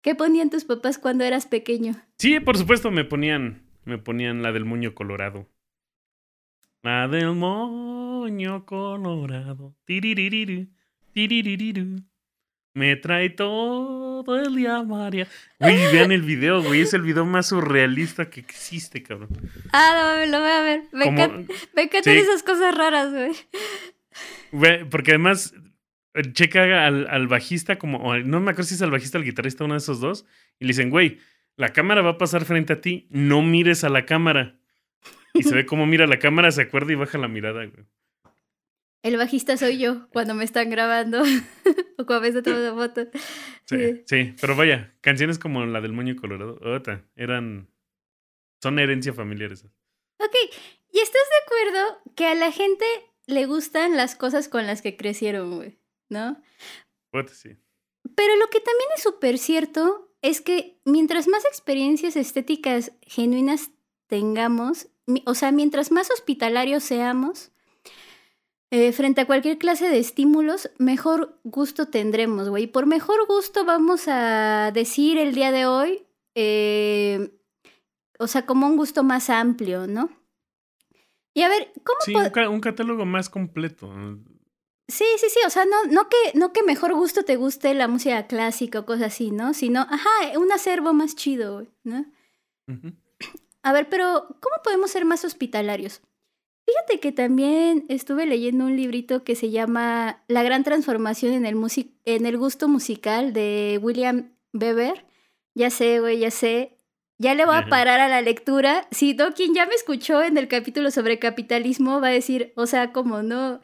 [0.00, 1.94] ¿Qué ponían tus papás cuando eras pequeño?
[2.18, 5.48] Sí, por supuesto, me ponían, me ponían la del moño colorado.
[6.82, 9.74] La del moño colorado.
[12.78, 15.26] Me trae todo el día, María.
[15.58, 16.82] Güey, vean el video, güey.
[16.82, 19.30] Es el video más surrealista que existe, cabrón.
[19.72, 20.82] Ah, no, lo voy a ver.
[20.92, 21.06] Me,
[21.82, 23.32] encantan esas cosas raras, güey.
[24.52, 25.54] Güey, porque además
[26.14, 29.24] eh, checa al, al bajista como, no me acuerdo si es al bajista o al
[29.24, 30.24] guitarrista, uno de esos dos,
[30.60, 31.18] y le dicen, güey,
[31.56, 34.54] la cámara va a pasar frente a ti, no mires a la cámara.
[35.34, 37.86] Y se ve cómo mira la cámara, se acuerda y baja la mirada, güey.
[39.02, 41.22] El bajista soy yo cuando me están grabando
[41.98, 43.08] o cuando me están tomando fotos.
[43.64, 47.70] Sí, sí, pero vaya, canciones como la del moño colorado, otra, eran.
[48.60, 49.70] Son herencia familiar esas.
[50.18, 50.34] Ok,
[50.90, 52.84] ¿y estás de acuerdo que a la gente
[53.26, 55.78] le gustan las cosas con las que crecieron, güey?
[56.08, 56.42] ¿No?
[57.32, 57.56] Sí.
[58.16, 63.70] Pero lo que también es súper cierto es que mientras más experiencias estéticas genuinas
[64.08, 64.88] tengamos,
[65.24, 67.52] o sea, mientras más hospitalarios seamos,
[68.70, 72.66] eh, frente a cualquier clase de estímulos, mejor gusto tendremos, güey.
[72.66, 77.30] Por mejor gusto vamos a decir el día de hoy, eh,
[78.18, 80.10] o sea, como un gusto más amplio, ¿no?
[81.32, 81.98] Y a ver, ¿cómo?
[82.04, 83.90] Sí, un, catálogo más completo.
[84.88, 87.88] Sí, sí, sí, o sea, no, no, que, no que mejor gusto te guste la
[87.88, 89.54] música clásica o cosas así, ¿no?
[89.54, 92.04] Sino, ajá, un acervo más chido, ¿no?
[93.62, 96.02] A ver, pero ¿cómo podemos ser más hospitalarios?
[96.68, 101.56] Fíjate que también estuve leyendo un librito que se llama La gran transformación en el,
[102.04, 105.06] en el gusto musical de William Weber.
[105.54, 106.76] Ya sé, güey, ya sé.
[107.16, 108.86] Ya le voy a parar a la lectura.
[108.90, 112.66] Si no, quien ya me escuchó en el capítulo sobre capitalismo va a decir, o
[112.66, 113.62] sea, como no,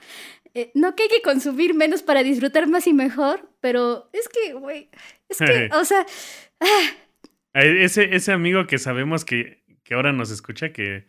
[0.55, 4.55] eh, no que hay que consumir menos para disfrutar más y mejor, pero es que,
[4.55, 4.89] güey,
[5.29, 6.07] es que, o sea...
[6.59, 6.91] Ah.
[7.53, 11.05] Ese, ese amigo que sabemos que, que ahora nos escucha, que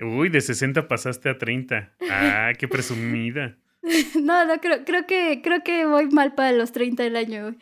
[0.00, 1.94] Uy, de 60 pasaste a 30.
[2.10, 3.56] Ah, qué presumida.
[4.20, 7.54] no, no, creo, creo, que, creo que voy mal para los 30 del año,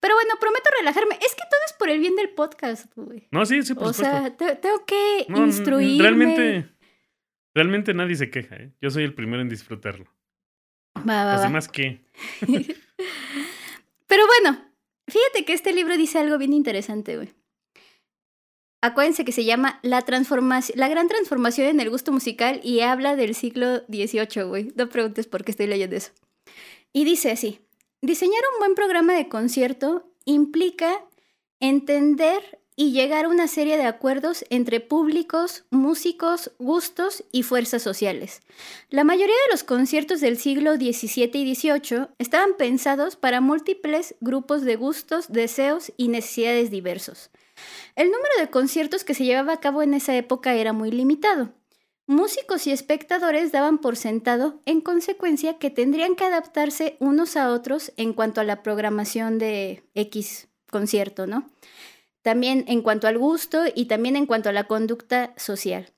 [0.00, 1.16] Pero bueno, prometo relajarme.
[1.16, 3.26] Es que todo es por el bien del podcast, güey.
[3.30, 6.02] No, sí, sí, por O sea, tengo que instruirme.
[6.02, 6.68] Realmente,
[7.54, 8.72] realmente nadie se queja, ¿eh?
[8.80, 10.06] Yo soy el primero en disfrutarlo.
[10.96, 12.04] Va, va, ¿Los demás qué?
[14.06, 14.64] Pero bueno,
[15.08, 17.34] fíjate que este libro dice algo bien interesante, güey.
[18.86, 23.16] Acuérdense que se llama la, transformación, la gran transformación en el gusto musical y habla
[23.16, 24.72] del siglo XVIII, güey.
[24.76, 26.12] No preguntes por qué estoy leyendo eso.
[26.92, 27.58] Y dice así,
[28.00, 31.04] diseñar un buen programa de concierto implica
[31.58, 38.40] entender y llegar a una serie de acuerdos entre públicos, músicos, gustos y fuerzas sociales.
[38.88, 44.62] La mayoría de los conciertos del siglo XVII y XVIII estaban pensados para múltiples grupos
[44.62, 47.30] de gustos, deseos y necesidades diversos.
[47.94, 51.52] El número de conciertos que se llevaba a cabo en esa época era muy limitado.
[52.08, 57.92] Músicos y espectadores daban por sentado, en consecuencia, que tendrían que adaptarse unos a otros
[57.96, 61.50] en cuanto a la programación de X concierto, ¿no?
[62.22, 65.92] También en cuanto al gusto y también en cuanto a la conducta social.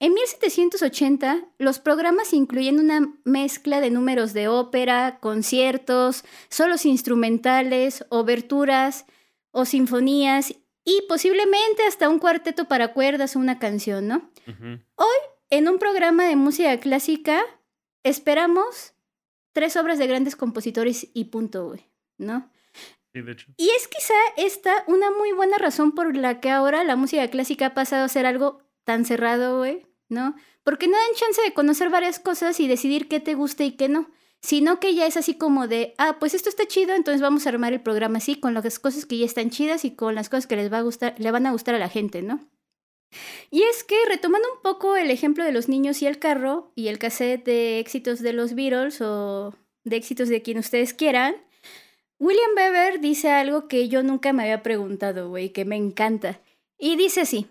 [0.00, 9.06] En 1780, los programas incluyen una mezcla de números de ópera, conciertos, solos instrumentales, oberturas
[9.50, 10.54] o sinfonías
[10.88, 14.30] y posiblemente hasta un cuarteto para cuerdas o una canción, ¿no?
[14.46, 14.80] Ujú.
[15.50, 17.42] En un programa de música clásica
[18.04, 18.94] esperamos
[19.52, 22.50] tres obras de grandes compositores y punto, güey, ¿no?
[23.12, 23.46] Sí, de hecho.
[23.58, 27.66] Y es quizá esta una muy buena razón por la que ahora la música clásica
[27.66, 30.36] ha pasado a ser algo tan cerrado, güey, ¿no?
[30.62, 33.90] Porque no dan chance de conocer varias cosas y decidir qué te gusta y qué
[33.90, 37.46] no, sino que ya es así como de, ah, pues esto está chido, entonces vamos
[37.46, 40.28] a armar el programa así, con las cosas que ya están chidas y con las
[40.28, 42.48] cosas que les va a gustar, le van a gustar a la gente, ¿no?
[43.50, 46.88] Y es que, retomando un poco el ejemplo de los niños y el carro, y
[46.88, 51.36] el cassette de éxitos de los Beatles o de éxitos de quien ustedes quieran,
[52.18, 56.40] William Weber dice algo que yo nunca me había preguntado, güey, que me encanta.
[56.76, 57.46] Y dice así,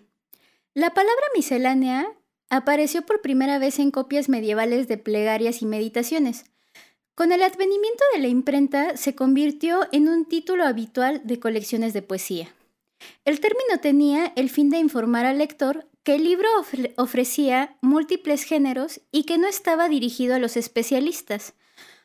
[0.74, 2.06] la palabra miscelánea
[2.50, 6.44] apareció por primera vez en copias medievales de plegarias y meditaciones.
[7.18, 12.00] Con el advenimiento de la imprenta se convirtió en un título habitual de colecciones de
[12.00, 12.46] poesía.
[13.24, 18.44] El término tenía el fin de informar al lector que el libro ofre- ofrecía múltiples
[18.44, 21.54] géneros y que no estaba dirigido a los especialistas.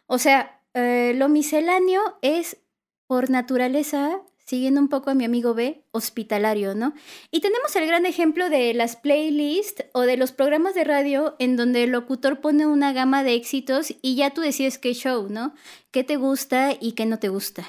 [0.08, 2.58] O sea, eh, lo misceláneo es
[3.06, 4.20] por naturaleza,
[4.54, 6.94] siguiendo un poco a mi amigo B, hospitalario, ¿no?
[7.32, 11.58] Y tenemos el gran ejemplo de las playlists o de los programas de radio en
[11.58, 15.56] donde el locutor pone una gama de éxitos y ya tú decides qué show, ¿no?
[15.90, 17.66] ¿Qué te gusta y qué no te gusta?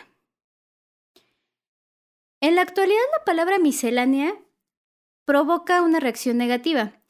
[2.43, 4.35] En la actualidad la palabra miscelánea
[5.25, 7.01] provoca una reacción negativa.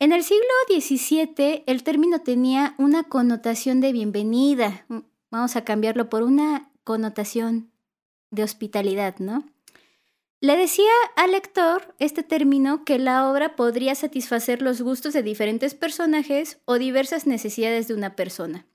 [0.00, 4.86] En el siglo XVII el término tenía una connotación de bienvenida.
[4.88, 7.73] Mm, Vamos a cambiarlo por una connotación
[8.34, 9.44] de hospitalidad, ¿no?
[10.40, 15.74] Le decía al lector este término que la obra podría satisfacer los gustos de diferentes
[15.74, 18.66] personajes o diversas necesidades de una persona.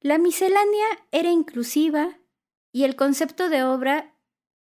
[0.00, 2.18] La miscelánea era inclusiva
[2.72, 4.14] y el concepto de obra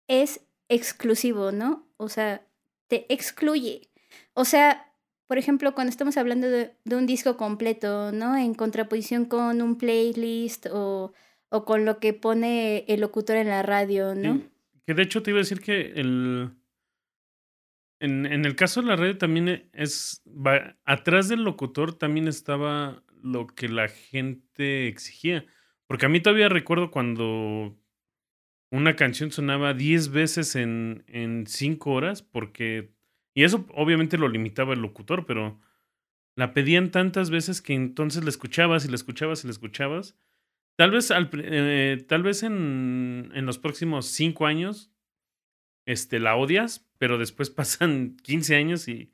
[0.07, 1.87] es exclusivo, ¿no?
[1.97, 2.47] O sea,
[2.87, 3.91] te excluye.
[4.35, 4.93] O sea,
[5.27, 8.37] por ejemplo, cuando estamos hablando de, de un disco completo, ¿no?
[8.37, 11.13] En contraposición con un playlist o,
[11.51, 14.43] o con lo que pone el locutor en la radio, ¿no?
[14.87, 16.51] Que de hecho te iba a decir que el.
[18.01, 20.23] En, en el caso de la radio también es.
[20.27, 25.45] va- atrás del locutor también estaba lo que la gente exigía.
[25.87, 27.77] Porque a mí todavía recuerdo cuando
[28.71, 32.93] una canción sonaba 10 veces en, en 5 horas, porque.
[33.35, 35.61] Y eso obviamente lo limitaba el locutor, pero
[36.37, 40.17] la pedían tantas veces que entonces la escuchabas y la escuchabas y la escuchabas.
[40.79, 44.93] Tal vez, al, pri- eh, tal vez en, en los próximos 5 años
[45.87, 49.13] este, la odias, pero después pasan 15 años y,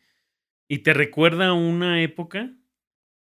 [0.68, 2.54] y te recuerda una época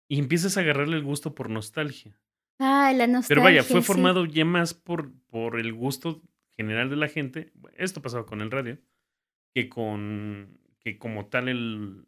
[0.07, 2.19] y empiezas a agarrarle el gusto por nostalgia.
[2.59, 3.27] Ah, la nostalgia.
[3.29, 3.87] Pero vaya, fue sí.
[3.87, 6.21] formado ya más por, por el gusto
[6.55, 7.51] general de la gente.
[7.75, 8.77] Esto pasaba con el radio,
[9.55, 12.05] que con que como tal el,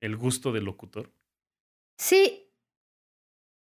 [0.00, 1.12] el gusto del locutor.
[1.98, 2.47] Sí.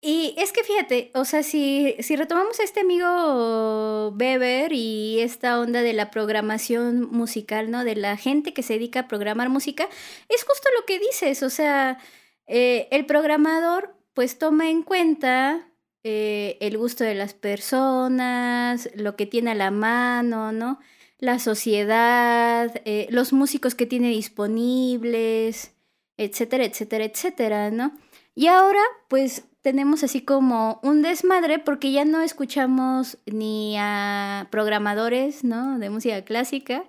[0.05, 5.57] Y es que fíjate, o sea, si, si retomamos a este amigo Weber y esta
[5.61, 7.85] onda de la programación musical, ¿no?
[7.85, 9.87] De la gente que se dedica a programar música,
[10.27, 11.99] es justo lo que dices, o sea,
[12.47, 15.71] eh, el programador pues toma en cuenta
[16.03, 20.79] eh, el gusto de las personas, lo que tiene a la mano, ¿no?
[21.19, 25.71] La sociedad, eh, los músicos que tiene disponibles,
[26.17, 27.97] etcétera, etcétera, etcétera, ¿no?
[28.35, 35.45] Y ahora, pues tenemos así como un desmadre porque ya no escuchamos ni a programadores,
[35.45, 35.79] ¿no?
[35.79, 36.83] De música clásica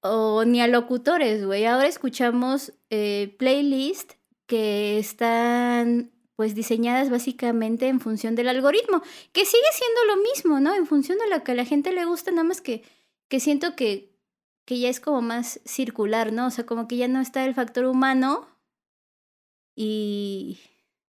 [0.00, 1.66] o ni a locutores, güey.
[1.66, 9.62] Ahora escuchamos eh, playlists que están pues diseñadas básicamente en función del algoritmo, que sigue
[9.74, 10.74] siendo lo mismo, ¿no?
[10.74, 12.82] En función de lo que a la gente le gusta, nada más que,
[13.28, 14.16] que siento que,
[14.64, 16.46] que ya es como más circular, ¿no?
[16.46, 18.48] O sea, como que ya no está el factor humano
[19.76, 20.60] y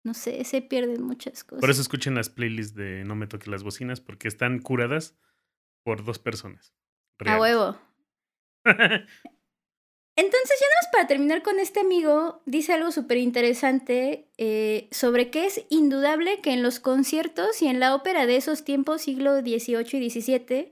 [0.07, 1.59] no sé, se pierden muchas cosas.
[1.59, 5.15] Por eso escuchen las playlists de No me toque las bocinas, porque están curadas
[5.83, 6.73] por dos personas.
[7.25, 7.77] A huevo.
[8.65, 15.29] Entonces, ya nada más para terminar con este amigo, dice algo súper interesante eh, sobre
[15.29, 19.37] que es indudable que en los conciertos y en la ópera de esos tiempos, siglo
[19.41, 20.71] XVIII y XVII,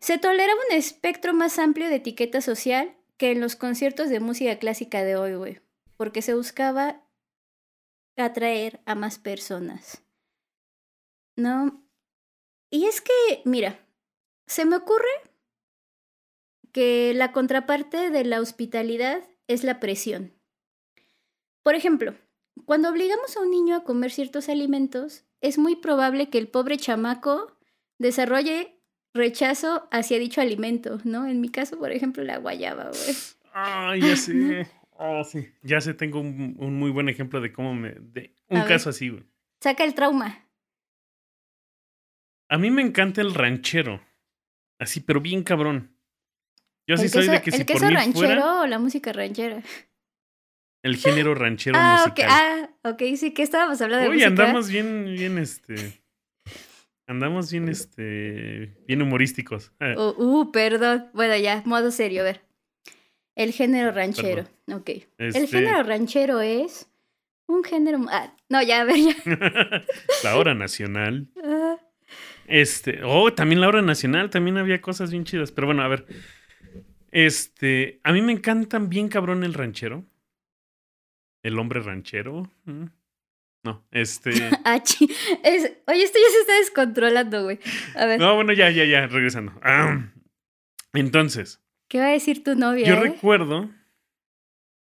[0.00, 4.58] se toleraba un espectro más amplio de etiqueta social que en los conciertos de música
[4.58, 5.60] clásica de hoy, güey.
[5.96, 7.00] Porque se buscaba
[8.16, 10.02] atraer a más personas.
[11.36, 11.82] ¿No?
[12.70, 13.78] Y es que, mira,
[14.46, 15.08] se me ocurre
[16.72, 20.32] que la contraparte de la hospitalidad es la presión.
[21.62, 22.14] Por ejemplo,
[22.64, 26.76] cuando obligamos a un niño a comer ciertos alimentos, es muy probable que el pobre
[26.76, 27.56] chamaco
[27.98, 28.78] desarrolle
[29.14, 31.26] rechazo hacia dicho alimento, ¿no?
[31.26, 33.16] En mi caso, por ejemplo, la guayaba, güey.
[33.52, 34.66] Ah, ya sé.
[35.04, 35.48] Ah, sí.
[35.62, 37.90] Ya sé, tengo un, muy buen ejemplo de cómo me.
[37.90, 39.24] De un caso así, güey.
[39.60, 40.46] Saca el trauma.
[42.48, 44.00] A mí me encanta el ranchero.
[44.78, 45.96] Así, pero bien cabrón.
[46.86, 49.60] Yo sí soy de que ¿El si queso ranchero o la música ranchera?
[50.84, 52.28] El género ranchero ah, musical.
[52.30, 56.00] Ah, ok, sí, que estábamos hablando de Uy, andamos bien, bien, este...
[57.08, 58.76] Andamos bien, este...
[58.86, 59.72] Bien humorísticos.
[59.80, 61.10] Uh, uh, perdón.
[61.12, 62.51] Bueno, ya, modo serio, a ver.
[63.34, 64.88] El género ranchero, ok.
[64.88, 66.90] El este género ranchero es
[67.46, 67.98] un género...
[68.10, 69.14] Ah, no, ya, a ver, ya.
[70.24, 71.28] la hora nacional.
[71.44, 71.76] Ah.
[72.46, 73.02] Este...
[73.04, 75.52] Oh, también la hora nacional, también había cosas bien chidas.
[75.52, 76.06] Pero bueno, a ver...
[77.12, 80.04] Este, a mí me encantan bien cabrón el ranchero.
[81.42, 82.50] El hombre ranchero.
[82.64, 82.86] Mm.
[83.64, 84.30] No, este.
[84.64, 87.58] Ah, oye, esto ya se está descontrolando, güey.
[87.94, 88.18] A ver.
[88.18, 89.52] No, bueno, ya, ya, ya, regresando.
[90.94, 91.61] entonces.
[91.92, 92.86] ¿Qué va a decir tu novia?
[92.86, 93.00] Yo eh?
[93.00, 93.68] recuerdo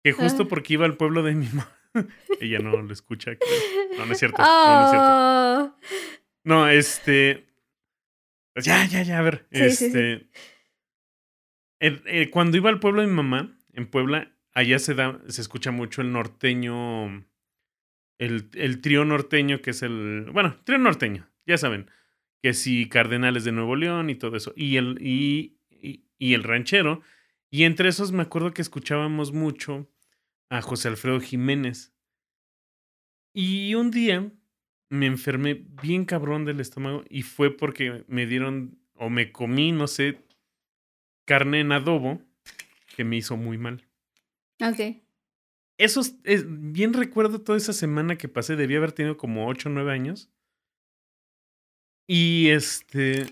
[0.04, 0.46] que justo ah.
[0.48, 1.68] porque iba al pueblo de mi mamá.
[2.40, 3.32] Ella no lo escucha.
[3.98, 4.40] No, no es cierto.
[4.40, 5.08] No, no es cierto.
[5.18, 5.76] Oh.
[6.44, 7.48] No, este.
[8.52, 9.44] Pues ya, ya, ya, a ver.
[9.50, 10.28] este.
[11.80, 15.72] Eh, cuando iba al pueblo de mi mamá, en Puebla, allá se da, se escucha
[15.72, 17.26] mucho el norteño,
[18.18, 21.90] el, el trío norteño, que es el, bueno, trío norteño, ya saben,
[22.40, 25.58] que sí, Cardenales de Nuevo León y todo eso, y el, y,
[26.18, 27.02] y, el ranchero,
[27.50, 29.88] y entre esos me acuerdo que escuchábamos mucho
[30.48, 31.92] a José Alfredo Jiménez.
[33.32, 34.30] Y un día
[34.88, 39.86] me enfermé bien cabrón del estómago y fue porque me dieron o me comí, no
[39.86, 40.20] sé,
[41.24, 42.22] carne en adobo
[42.96, 43.84] que me hizo muy mal.
[44.60, 45.02] Ok.
[45.78, 49.72] Eso es, bien recuerdo toda esa semana que pasé, debía haber tenido como 8 o
[49.72, 50.30] 9 años.
[52.06, 53.26] Y este...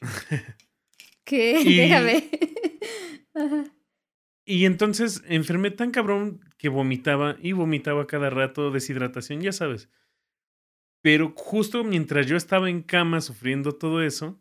[1.24, 1.62] ¿Qué?
[1.64, 2.30] Déjame.
[4.46, 9.88] Y entonces enfermé tan cabrón que vomitaba y vomitaba cada rato, deshidratación, ya sabes.
[11.00, 14.38] Pero justo mientras yo estaba en cama sufriendo todo eso,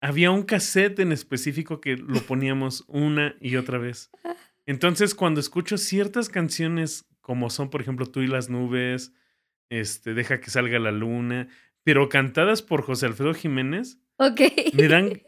[0.00, 4.10] había un cassette en específico que lo poníamos una y otra vez.
[4.66, 9.12] Entonces, cuando escucho ciertas canciones, como son, por ejemplo, Tú y las nubes,
[9.70, 11.48] este, Deja que salga la luna,
[11.84, 15.22] pero cantadas por José Alfredo Jiménez, me, dan,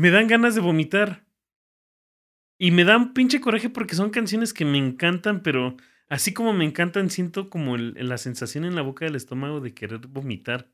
[0.00, 1.26] me dan ganas de vomitar.
[2.58, 5.76] Y me dan pinche coraje porque son canciones que me encantan, pero
[6.08, 10.06] así como me encantan, siento como la sensación en la boca del estómago de querer
[10.06, 10.70] vomitar.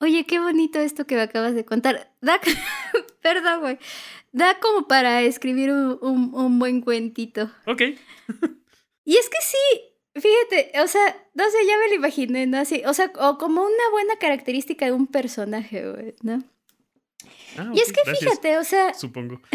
[0.00, 2.12] Oye, qué bonito esto que me acabas de contar.
[2.20, 2.38] Da,
[3.22, 3.78] perdón, güey.
[4.32, 5.98] Da como para escribir un,
[6.34, 7.50] un, buen cuentito.
[7.66, 7.80] Ok.
[9.04, 12.58] y es que sí, fíjate, o sea, no sé, ya me lo imaginé, ¿no?
[12.58, 16.42] Así, o sea, o como una buena característica de un personaje, güey, ¿no?
[17.56, 18.94] Ah, y es que fíjate, o sea...
[18.94, 19.40] Supongo.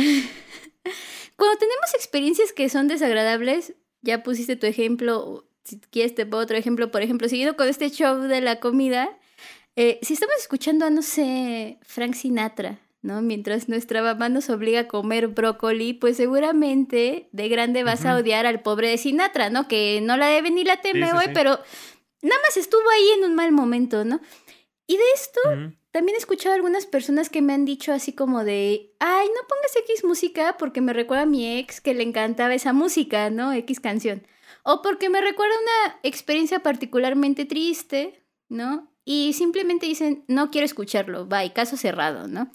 [1.36, 6.58] cuando tenemos experiencias que son desagradables, ya pusiste tu ejemplo, si quieres te pongo otro
[6.58, 9.18] ejemplo, por ejemplo, siguiendo con este show de la comida,
[9.76, 13.22] eh, si estamos escuchando a, no sé, Frank Sinatra, ¿no?
[13.22, 18.46] Mientras nuestra mamá nos obliga a comer brócoli, pues seguramente de grande vas a odiar
[18.46, 19.68] al pobre de Sinatra, ¿no?
[19.68, 21.52] Que no la debe ni la teme hoy, pero
[22.22, 24.20] nada más estuvo ahí en un mal momento, ¿no?
[24.86, 25.40] Y de esto
[26.00, 29.48] también he escuchado a algunas personas que me han dicho así como de, ay, no
[29.48, 33.52] pongas X música porque me recuerda a mi ex que le encantaba esa música, ¿no?
[33.52, 34.26] X canción.
[34.64, 38.90] O porque me recuerda una experiencia particularmente triste, ¿no?
[39.12, 42.52] y simplemente dicen, no quiero escucharlo, bye, caso cerrado, ¿no?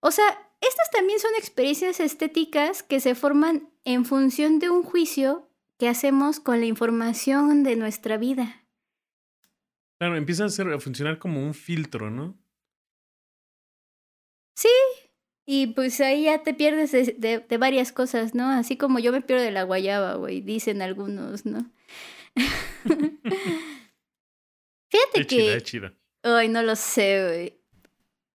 [0.00, 0.26] O sea,
[0.60, 6.38] estas también son experiencias estéticas que se forman en función de un juicio que hacemos
[6.38, 8.66] con la información de nuestra vida.
[9.98, 12.38] Claro, empieza a, funcionar como un filtro, ¿no?
[14.56, 14.68] Sí,
[15.46, 18.50] y pues ahí ya te pierdes de, de, varias cosas, ¿no?
[18.50, 21.70] Así como yo me pierdo de la guayaba, güey, dicen algunos, ¿no?
[24.90, 25.60] Fíjate que...
[25.62, 25.94] chida.
[26.22, 27.54] Ay, no lo sé, güey.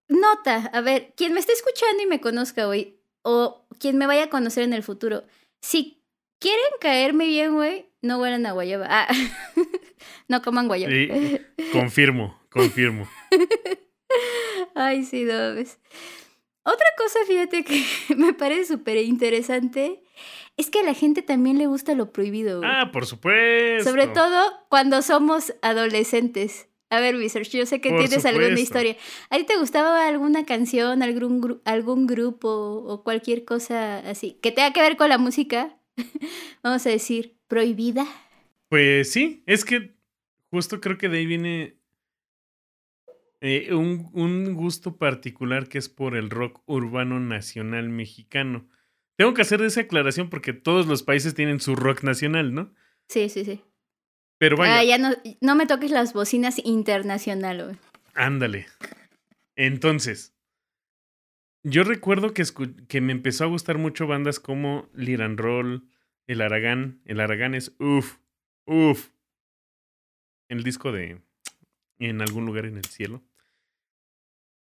[0.08, 4.26] Nota, a ver, quien me esté escuchando y me conozca, güey, o quien me vaya
[4.26, 5.26] a conocer en el futuro,
[5.62, 6.04] si
[6.40, 8.88] quieren caerme bien, güey, no huelan a guayaba.
[8.90, 9.08] Ah,
[10.28, 10.94] no coman guayaba.
[11.72, 13.10] confirmo, confirmo.
[14.76, 15.80] Ay, sí, no ves.
[16.64, 17.84] Otra cosa, fíjate que
[18.16, 20.04] me parece súper interesante,
[20.58, 22.60] es que a la gente también le gusta lo prohibido.
[22.60, 22.70] Güey.
[22.72, 23.90] Ah, por supuesto.
[23.90, 26.68] Sobre todo cuando somos adolescentes.
[26.90, 28.98] A ver, Research, yo sé que tienes alguna historia.
[29.30, 34.74] ¿A ti te gustaba alguna canción, algún, algún grupo o cualquier cosa así que tenga
[34.74, 35.78] que ver con la música?
[36.64, 38.06] Vamos a decir, prohibida.
[38.68, 39.96] Pues sí, es que
[40.50, 41.78] justo creo que de ahí viene
[43.42, 48.68] eh, un, un, gusto particular que es por el rock urbano nacional mexicano.
[49.18, 52.74] Tengo que hacer esa aclaración porque todos los países tienen su rock nacional, ¿no?
[53.08, 53.62] Sí, sí, sí.
[54.38, 54.78] Pero vaya.
[54.78, 55.10] Ah, ya no,
[55.42, 57.78] no me toques las bocinas internacionales.
[58.14, 58.68] Ándale.
[59.56, 60.36] Entonces,
[61.64, 62.44] yo recuerdo que,
[62.88, 65.90] que me empezó a gustar mucho bandas como Liran Roll,
[66.28, 67.02] El Aragán.
[67.06, 68.18] El Aragán es uff,
[68.66, 69.10] uff.
[70.48, 71.22] El disco de
[72.00, 73.24] En algún lugar en el cielo.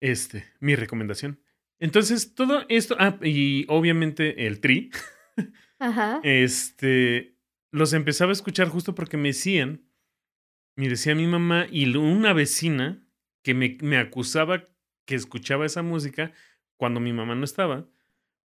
[0.03, 1.39] Este, mi recomendación.
[1.79, 2.97] Entonces, todo esto.
[2.99, 4.91] Ah, y obviamente el Tri.
[5.79, 6.19] Ajá.
[6.23, 7.37] Este
[7.71, 9.81] los empezaba a escuchar justo porque me decían,
[10.75, 13.01] me decía mi mamá y una vecina
[13.43, 14.69] que me, me acusaba
[15.05, 16.33] que escuchaba esa música
[16.77, 17.87] cuando mi mamá no estaba,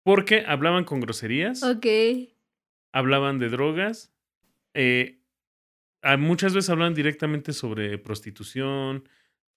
[0.04, 1.62] porque hablaban con groserías.
[1.64, 1.86] Ok.
[2.94, 4.14] Hablaban de drogas.
[4.74, 5.22] Eh,
[6.18, 9.04] muchas veces hablaban directamente sobre prostitución.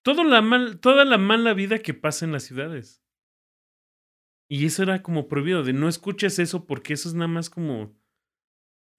[0.07, 3.03] La mal, toda la mala vida que pasa en las ciudades.
[4.49, 7.97] Y eso era como prohibido, de no escuches eso porque eso es nada más como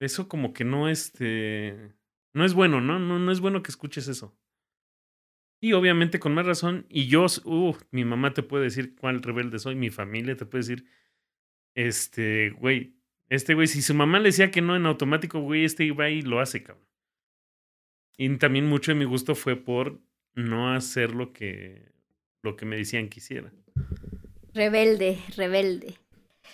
[0.00, 1.94] eso como que no, este,
[2.34, 2.98] no es bueno, ¿no?
[2.98, 4.36] No, no es bueno que escuches eso.
[5.60, 9.58] Y obviamente con más razón, y yo, uh, mi mamá te puede decir cuál rebelde
[9.58, 10.86] soy, mi familia te puede decir,
[11.74, 12.94] este, güey,
[13.28, 16.22] este güey, si su mamá le decía que no en automático, güey, este iba y
[16.22, 16.86] lo hace, cabrón.
[18.18, 20.00] Y también mucho de mi gusto fue por
[20.36, 21.82] no hacer lo que,
[22.42, 23.50] lo que me decían que hiciera.
[24.54, 25.98] Rebelde, rebelde.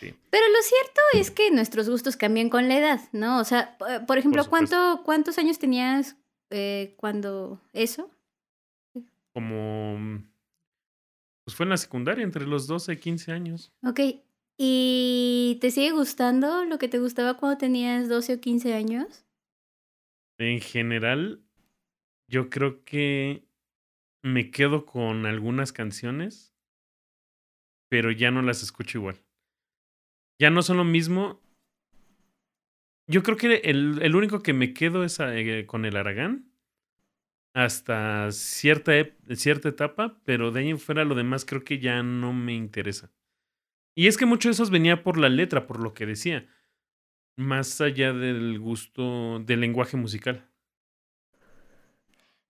[0.00, 3.38] Pero lo cierto es que nuestros gustos cambian con la edad, ¿no?
[3.38, 3.76] O sea,
[4.06, 6.16] por ejemplo, ¿cuánto, ¿cuántos años tenías
[6.50, 8.10] eh, cuando eso?
[9.32, 9.98] Como...
[9.98, 10.24] Mm,
[11.44, 13.72] pues fue en la secundaria, entre los 12 y 15 años.
[13.84, 14.00] Ok.
[14.56, 19.24] ¿Y te sigue gustando lo que te gustaba cuando tenías 12 o 15 años?
[20.38, 21.42] En general,
[22.28, 23.44] yo creo que
[24.22, 26.54] me quedo con algunas canciones,
[27.88, 29.22] pero ya no las escucho igual
[30.42, 31.40] ya no son lo mismo.
[33.06, 36.52] Yo creo que el, el único que me quedo es eh, con el Aragán.
[37.54, 38.92] Hasta cierta,
[39.36, 43.12] cierta etapa, pero de ahí en fuera lo demás creo que ya no me interesa.
[43.94, 46.48] Y es que mucho de eso venía por la letra, por lo que decía.
[47.36, 50.48] Más allá del gusto del lenguaje musical.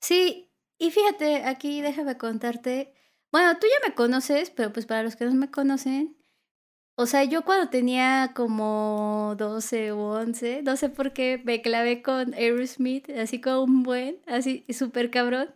[0.01, 0.51] Sí,
[0.83, 2.93] y fíjate, aquí déjame contarte.
[3.31, 6.17] Bueno, tú ya me conoces, pero pues para los que no me conocen,
[6.97, 12.03] o sea, yo cuando tenía como 12 o 11, no sé por qué me clavé
[12.03, 15.55] con Aerosmith, así como un buen, así súper cabrón.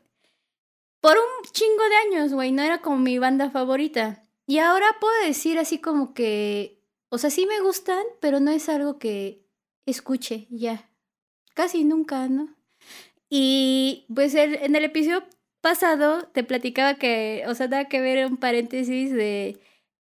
[1.01, 4.23] Por un chingo de años, güey, no era como mi banda favorita.
[4.47, 8.69] Y ahora puedo decir así como que, o sea, sí me gustan, pero no es
[8.69, 9.45] algo que
[9.87, 10.89] escuche ya.
[11.55, 12.56] Casi nunca, ¿no?
[13.29, 15.25] Y pues en el episodio
[15.61, 19.59] pasado te platicaba que, o sea, nada que ver un paréntesis de...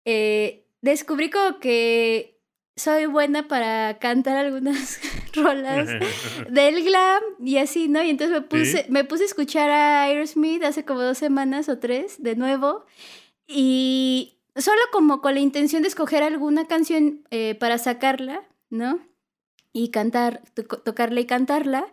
[0.05, 2.33] Eh, descubrí como que
[2.75, 4.99] soy buena para cantar algunas
[5.33, 5.89] rolas
[6.49, 8.03] del glam y así, ¿no?
[8.03, 11.79] Y entonces me puse, me puse a escuchar a Aerosmith hace como dos semanas o
[11.79, 12.85] tres, de nuevo,
[13.47, 18.99] y solo como con la intención de escoger alguna canción eh, para sacarla, ¿no?
[19.71, 20.43] Y cantar,
[20.83, 21.91] tocarla y cantarla.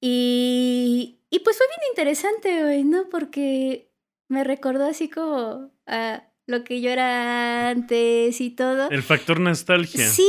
[0.00, 3.08] Y, y pues fue bien interesante, güey, ¿no?
[3.08, 3.90] Porque
[4.28, 8.88] me recordó así como a lo que yo era antes y todo.
[8.90, 10.06] El factor nostalgia.
[10.06, 10.28] Sí,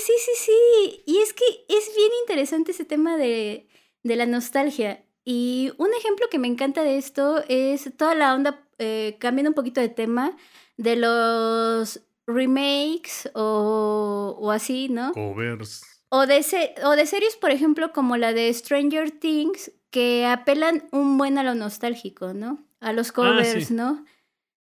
[0.00, 1.02] sí, sí, sí.
[1.06, 3.68] Y es que es bien interesante ese tema de,
[4.02, 5.04] de la nostalgia.
[5.24, 9.54] Y un ejemplo que me encanta de esto es toda la onda, eh, cambiando un
[9.54, 10.36] poquito de tema,
[10.76, 15.12] de los remakes o, o así, ¿no?
[15.12, 15.93] Covers.
[16.16, 16.44] O de,
[16.84, 21.42] o de series, por ejemplo, como la de Stranger Things, que apelan un buen a
[21.42, 22.64] lo nostálgico, ¿no?
[22.78, 24.04] A los ah, covers, ¿no?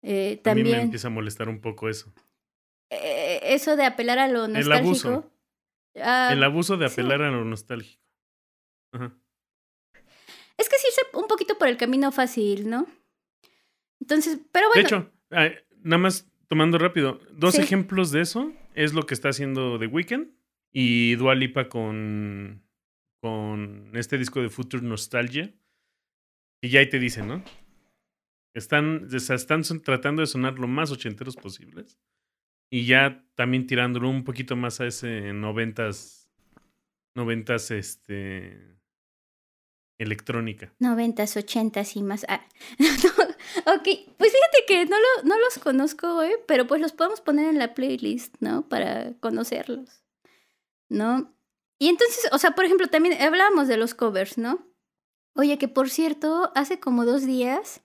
[0.02, 0.68] Eh, también.
[0.68, 2.12] A mí me empieza a molestar un poco eso.
[2.90, 4.72] Eh, eso de apelar a lo nostálgico.
[4.72, 5.32] El abuso.
[6.02, 8.02] Ah, el abuso de apelar a lo nostálgico.
[10.58, 12.88] Es que sí es un poquito por el camino fácil, ¿no?
[14.02, 14.82] Entonces, pero bueno.
[14.82, 15.12] De hecho,
[15.84, 20.35] nada más tomando rápido, dos ejemplos de eso es lo que está haciendo The Weeknd
[20.78, 22.62] y Dua Lipa con,
[23.22, 25.54] con este disco de Future Nostalgia.
[26.62, 27.44] Y ya ahí te dicen, ¿no?
[28.54, 31.98] Están, están tratando de sonar lo más ochenteros posibles.
[32.70, 36.30] Y ya también tirándolo un poquito más a ese noventas.
[37.16, 38.76] Noventas, este.
[39.98, 40.74] Electrónica.
[40.80, 42.26] Noventas, ochentas y más.
[42.28, 42.46] Ah,
[42.80, 47.48] ok, pues fíjate que no, lo, no los conozco, hoy, pero pues los podemos poner
[47.48, 48.68] en la playlist, ¿no?
[48.68, 50.05] Para conocerlos.
[50.90, 51.34] ¿No?
[51.80, 54.66] Y entonces, o sea, por ejemplo, también hablábamos de los covers, ¿no?
[55.36, 57.82] Oye, que por cierto, hace como dos días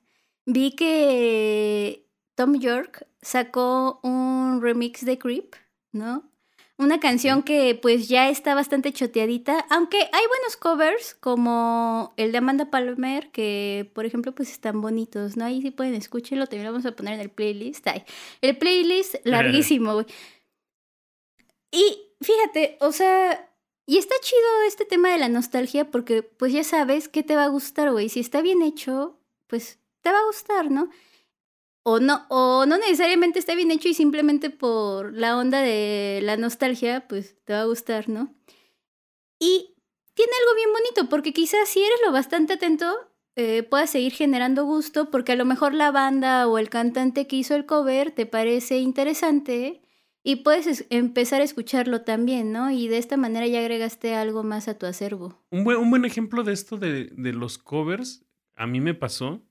[0.47, 5.55] vi que Tom York sacó un remix de Creep,
[5.93, 6.31] ¿no?
[6.79, 12.39] Una canción que pues ya está bastante choteadita, aunque hay buenos covers como el de
[12.39, 15.45] Amanda Palmer, que por ejemplo pues están bonitos, ¿no?
[15.45, 17.87] Ahí sí pueden escucharlo, también lo vamos a poner en el playlist.
[18.41, 20.07] el playlist larguísimo, güey.
[21.71, 23.51] Y fíjate, o sea,
[23.87, 27.45] y está chido este tema de la nostalgia porque pues ya sabes qué te va
[27.45, 28.09] a gustar, güey.
[28.09, 30.91] Si está bien hecho, pues te va a gustar, ¿no?
[31.83, 36.37] o no, o no necesariamente está bien hecho y simplemente por la onda de la
[36.37, 38.35] nostalgia, pues te va a gustar, ¿no?
[39.39, 39.75] Y
[40.15, 42.87] tiene algo bien bonito, porque quizás si eres lo bastante atento,
[43.37, 47.37] eh, puedas seguir generando gusto, porque a lo mejor la banda o el cantante que
[47.37, 49.81] hizo el cover te parece interesante
[50.23, 52.71] y puedes empezar a escucharlo también, ¿no?
[52.71, 55.43] Y de esta manera ya agregaste algo más a tu acervo.
[55.51, 59.43] Un buen, un buen ejemplo de esto de, de los covers, a mí me pasó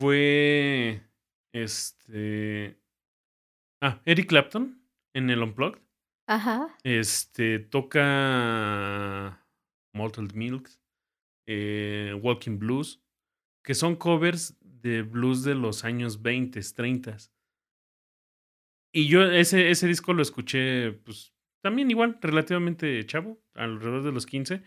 [0.00, 1.02] fue
[1.52, 2.78] este.
[3.80, 4.82] Ah, Eric Clapton
[5.14, 5.80] en el Unplugged.
[6.26, 6.76] Ajá.
[6.82, 9.46] Este toca
[9.92, 10.70] Mortal Milk,
[11.46, 13.02] eh, Walking Blues,
[13.62, 17.16] que son covers de blues de los años 20, 30.
[18.96, 24.24] Y yo ese, ese disco lo escuché, pues también igual, relativamente chavo, alrededor de los
[24.24, 24.62] 15.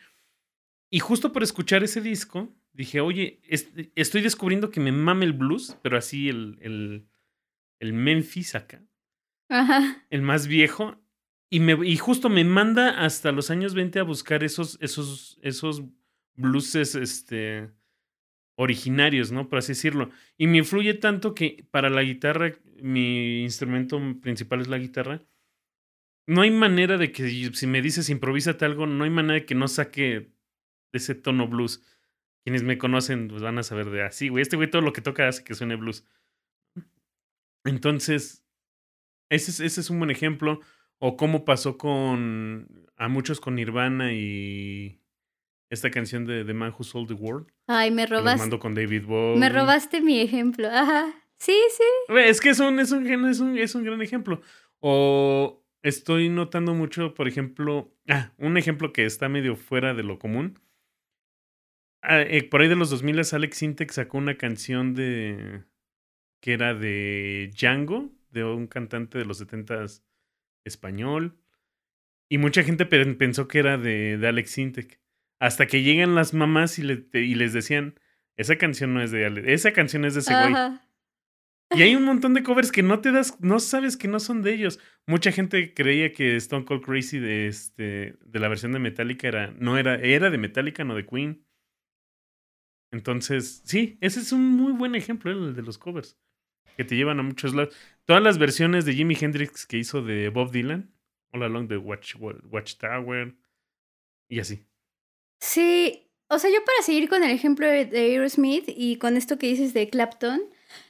[0.91, 3.39] Y justo por escuchar ese disco, dije, oye,
[3.95, 7.07] estoy descubriendo que me mame el blues, pero así el, el,
[7.79, 8.83] el Memphis acá.
[9.47, 10.05] Ajá.
[10.09, 11.01] El más viejo.
[11.49, 15.83] Y, me, y justo me manda hasta los años 20 a buscar esos, esos, esos
[16.35, 17.71] blueses este,
[18.57, 19.47] originarios, ¿no?
[19.47, 20.09] Por así decirlo.
[20.37, 25.23] Y me influye tanto que para la guitarra, mi instrumento principal es la guitarra.
[26.25, 29.55] No hay manera de que si me dices improvísate algo, no hay manera de que
[29.55, 30.31] no saque
[30.91, 31.83] ese tono blues.
[32.43, 34.41] Quienes me conocen pues van a saber de así, ah, güey.
[34.41, 36.05] Este güey todo lo que toca hace que suene blues.
[37.63, 38.43] Entonces,
[39.29, 40.61] ese es, ese es un buen ejemplo.
[40.99, 42.87] O cómo pasó con.
[42.95, 44.99] a muchos con Nirvana y.
[45.69, 47.51] Esta canción de The Man Who Sold the World.
[47.67, 48.39] Ay, me robaste.
[48.39, 49.39] mando con David Bowie.
[49.39, 50.69] Me robaste mi ejemplo.
[50.69, 51.13] Ajá.
[51.37, 52.13] Sí, sí.
[52.15, 54.41] Es que es un, es un, es un, es un gran ejemplo.
[54.79, 57.93] O estoy notando mucho, por ejemplo.
[58.07, 60.59] Ah, un ejemplo que está medio fuera de lo común
[62.01, 65.63] Ah, eh, por ahí de los 2000 Alex Sintek sacó una canción de
[66.41, 69.85] que era de Django, de un cantante de los 70
[70.63, 71.37] español.
[72.29, 75.01] Y mucha gente pensó que era de, de Alex Sintek.
[75.39, 77.99] Hasta que llegan las mamás y, y, les decían,
[78.37, 80.53] esa canción no es de Alex, esa canción es de ese güey.
[81.71, 84.41] Y hay un montón de covers que no te das, no sabes que no son
[84.41, 84.79] de ellos.
[85.05, 89.51] Mucha gente creía que Stone Cold Crazy de, este, de la versión de Metallica era,
[89.51, 91.45] no era, era de Metallica, no de Queen.
[92.91, 96.17] Entonces, sí, ese es un muy buen ejemplo, el de los covers,
[96.77, 97.75] que te llevan a muchos lados.
[98.05, 100.93] Todas las versiones de Jimi Hendrix que hizo de Bob Dylan,
[101.33, 103.35] All Along the Watch, Watchtower,
[104.29, 104.65] y así.
[105.39, 109.47] Sí, o sea, yo para seguir con el ejemplo de Aerosmith y con esto que
[109.47, 110.41] dices de Clapton,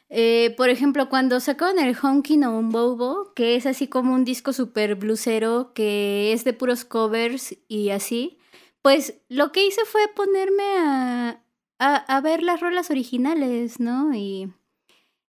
[0.09, 4.23] eh, por ejemplo, cuando sacaron el Honkin' o un Bobo, que es así como un
[4.23, 8.39] disco super blusero, que es de puros covers y así,
[8.81, 11.41] pues lo que hice fue ponerme a,
[11.79, 14.13] a, ver las rolas originales, ¿no?
[14.15, 14.53] Y,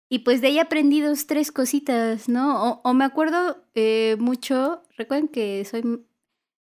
[0.08, 2.80] y pues de ahí aprendí dos, tres cositas, ¿no?
[2.84, 5.82] O, me acuerdo eh, mucho, recuerden que soy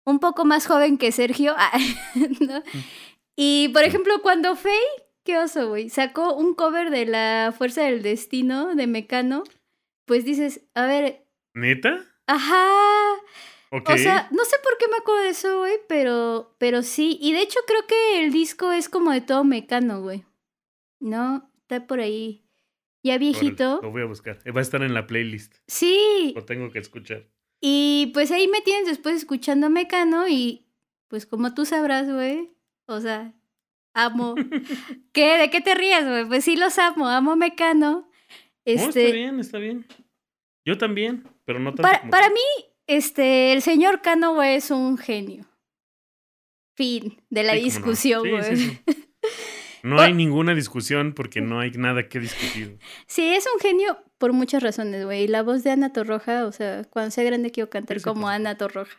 [0.06, 1.56] un poco más joven que Sergio,
[2.40, 2.60] ¿no?
[2.60, 2.84] Mm.
[3.36, 4.78] Y por ejemplo, cuando Faye,
[5.24, 9.44] qué oso, güey, sacó un cover de La Fuerza del Destino de Mecano,
[10.06, 11.26] pues dices, a ver.
[11.54, 12.06] ¿Neta?
[12.28, 12.68] Ajá.
[13.72, 17.18] O sea, no sé por qué me acuerdo de eso, güey, pero, pero sí.
[17.20, 20.26] Y de hecho creo que el disco es como de todo mecano, güey.
[21.00, 21.50] ¿No?
[21.62, 22.46] Está por ahí.
[23.02, 23.80] Ya viejito.
[23.82, 24.38] lo voy a buscar.
[24.56, 25.56] Va a estar en la playlist.
[25.68, 26.34] Sí.
[26.36, 27.28] Lo tengo que escuchar.
[27.66, 30.66] Y pues ahí me tienes después escuchando mecano y
[31.08, 32.52] pues como tú sabrás, güey.
[32.88, 33.34] O sea,
[33.94, 34.36] amo.
[35.14, 35.38] ¿Qué?
[35.38, 36.26] ¿De qué te ríes, güey?
[36.28, 37.08] Pues sí los amo.
[37.08, 38.02] Amo mecano.
[38.02, 38.12] No,
[38.66, 39.86] está Este, bien, está bien.
[40.66, 44.70] Yo también, pero no tanto para, como para mí, este, el señor Cano, güey, es
[44.70, 45.46] un genio.
[46.76, 48.58] Fin de la Sí, discusión, güey.
[48.58, 48.80] sí, sí.
[49.84, 52.78] No hay ninguna discusión porque no hay nada que discutir.
[53.06, 55.24] Sí, es un genio por muchas razones, güey.
[55.24, 58.30] Y la voz de Ana Torroja, o sea, cuando sea grande quiero cantar como.
[58.30, 58.98] Ana Torroja.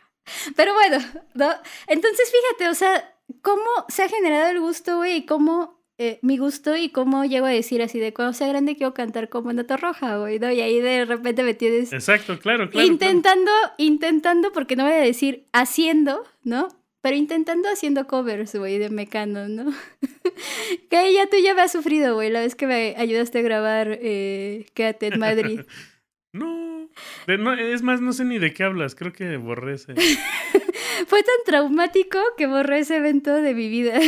[0.55, 0.99] Pero bueno,
[1.33, 1.49] ¿no?
[1.87, 3.11] Entonces fíjate, o sea,
[3.41, 7.47] cómo se ha generado el gusto, güey, y cómo eh, mi gusto y cómo llego
[7.47, 10.51] a decir así de cuando sea grande quiero cantar como Ana Torroja, güey, ¿no?
[10.51, 12.69] Y ahí de repente me tienes Exacto, claro, claro.
[12.69, 12.87] claro.
[12.87, 16.67] intentando, intentando, porque no voy a decir haciendo, ¿no?
[17.05, 19.71] Pero intentando haciendo covers, güey, de Mecano, ¿no?
[20.89, 23.99] que ya tú ya me has sufrido, güey, la vez que me ayudaste a grabar
[24.01, 25.61] eh, Quédate en Madrid.
[26.33, 26.89] No,
[27.27, 28.95] de- no, es más, no sé ni de qué hablas.
[28.95, 29.93] Creo que borré ese.
[31.07, 33.99] Fue tan traumático que borré ese evento de mi vida.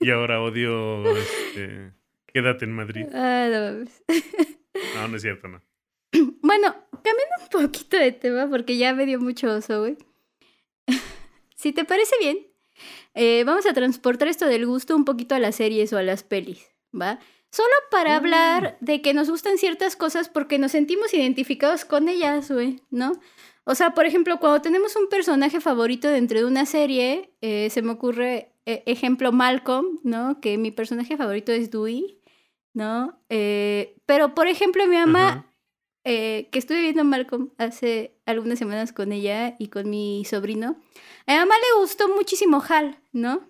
[0.00, 1.04] Y ahora odio.
[1.14, 1.92] Este,
[2.32, 3.04] quédate en Madrid.
[3.12, 3.84] Ah, no.
[4.94, 5.60] No, no es cierto, no.
[6.40, 9.98] Bueno, cambiando un poquito de tema porque ya me dio mucho oso, güey.
[11.62, 12.38] Si te parece bien,
[13.14, 16.22] eh, vamos a transportar esto del gusto un poquito a las series o a las
[16.24, 17.18] pelis, ¿va?
[17.50, 18.16] Solo para Mm.
[18.16, 23.12] hablar de que nos gustan ciertas cosas porque nos sentimos identificados con ellas, güey, ¿no?
[23.64, 27.82] O sea, por ejemplo, cuando tenemos un personaje favorito dentro de una serie, eh, se
[27.82, 30.40] me ocurre, eh, ejemplo, Malcolm, ¿no?
[30.40, 32.18] Que mi personaje favorito es Dewey,
[32.74, 33.20] ¿no?
[33.28, 35.46] Eh, pero, por ejemplo, mi mamá.
[36.04, 40.76] Eh, que estuve viendo Malcolm hace algunas semanas con ella y con mi sobrino,
[41.26, 43.48] a mi mamá le gustó muchísimo Hal, ¿no?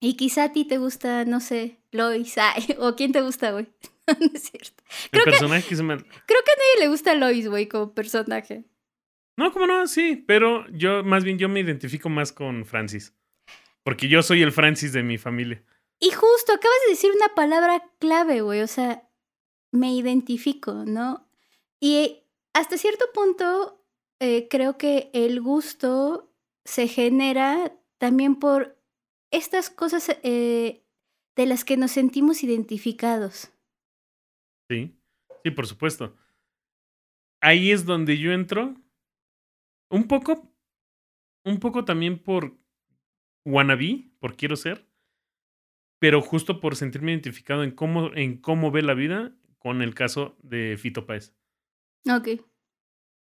[0.00, 3.66] Y quizá a ti te gusta, no sé, Lois, ay, o quién te gusta, güey.
[4.20, 4.82] no es cierto.
[5.04, 5.96] El Creo que- personaje que se me.
[5.96, 6.06] Creo
[6.44, 8.64] que a nadie le gusta Lois, güey, como personaje.
[9.36, 13.14] No, cómo no, sí, pero yo, más bien, yo me identifico más con Francis.
[13.84, 15.62] Porque yo soy el Francis de mi familia.
[16.00, 19.08] Y justo, acabas de decir una palabra clave, güey, o sea,
[19.72, 21.27] me identifico, ¿no?
[21.80, 22.24] Y
[22.54, 23.84] hasta cierto punto,
[24.20, 26.32] eh, creo que el gusto
[26.64, 28.78] se genera también por
[29.30, 30.84] estas cosas eh,
[31.36, 33.52] de las que nos sentimos identificados.
[34.68, 34.94] Sí,
[35.44, 36.16] sí, por supuesto.
[37.40, 38.74] Ahí es donde yo entro.
[39.90, 40.52] Un poco,
[41.44, 42.58] un poco también por
[43.46, 44.86] wannabe, por quiero ser,
[45.98, 50.36] pero justo por sentirme identificado en cómo, en cómo ve la vida con el caso
[50.42, 51.34] de Fito Páez.
[52.06, 52.28] Ok.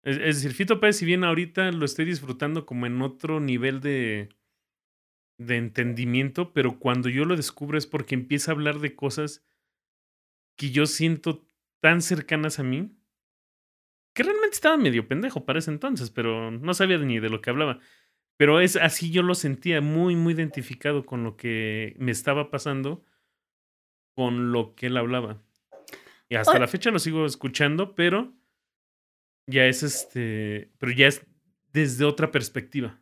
[0.03, 3.81] Es, es decir, Fito Páez, si bien ahorita lo estoy disfrutando como en otro nivel
[3.81, 4.29] de,
[5.37, 9.43] de entendimiento, pero cuando yo lo descubro es porque empieza a hablar de cosas
[10.55, 11.47] que yo siento
[11.79, 12.95] tan cercanas a mí,
[14.13, 17.49] que realmente estaba medio pendejo para ese entonces, pero no sabía ni de lo que
[17.49, 17.79] hablaba.
[18.37, 23.03] Pero es así yo lo sentía muy, muy identificado con lo que me estaba pasando,
[24.15, 25.41] con lo que él hablaba.
[26.29, 28.33] Y hasta la fecha lo sigo escuchando, pero
[29.47, 31.25] ya es este, pero ya es
[31.71, 32.99] desde otra perspectiva.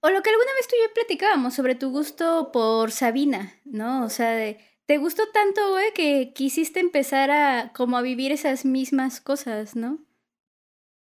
[0.00, 4.04] O lo que alguna vez tú y yo platicábamos sobre tu gusto por Sabina, ¿no?
[4.04, 8.64] O sea, de, te gustó tanto, güey, que quisiste empezar a como a vivir esas
[8.64, 10.04] mismas cosas, ¿no?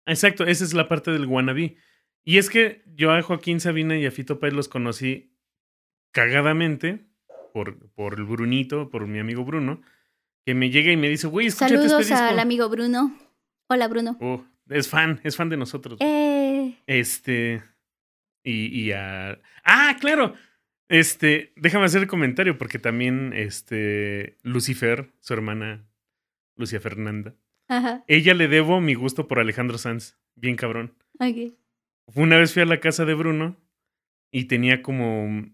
[0.07, 1.77] Exacto, esa es la parte del wannabe.
[2.25, 5.35] Y es que yo a Joaquín Sabina y a Fito Páez los conocí
[6.12, 7.05] cagadamente
[7.53, 9.81] por, por el Brunito, por mi amigo Bruno,
[10.47, 12.29] que me llega y me dice, güey, escúchate Saludos este disco.
[12.29, 13.19] al amigo Bruno.
[13.67, 14.17] Hola, Bruno.
[14.21, 15.99] Oh, es fan, es fan de nosotros.
[16.01, 17.62] Eh, Este.
[18.43, 19.41] Y, y a.
[19.65, 20.35] ¡Ah, claro!
[20.89, 21.53] Este.
[21.57, 24.37] Déjame hacer el comentario porque también, este.
[24.43, 25.85] Lucifer, su hermana,
[26.57, 27.35] Lucia Fernanda.
[27.69, 30.17] ajá, Ella le debo mi gusto por Alejandro Sanz.
[30.35, 30.95] Bien cabrón.
[31.19, 31.53] ok.
[32.15, 33.57] Una vez fui a la casa de Bruno
[34.31, 35.47] y tenía como.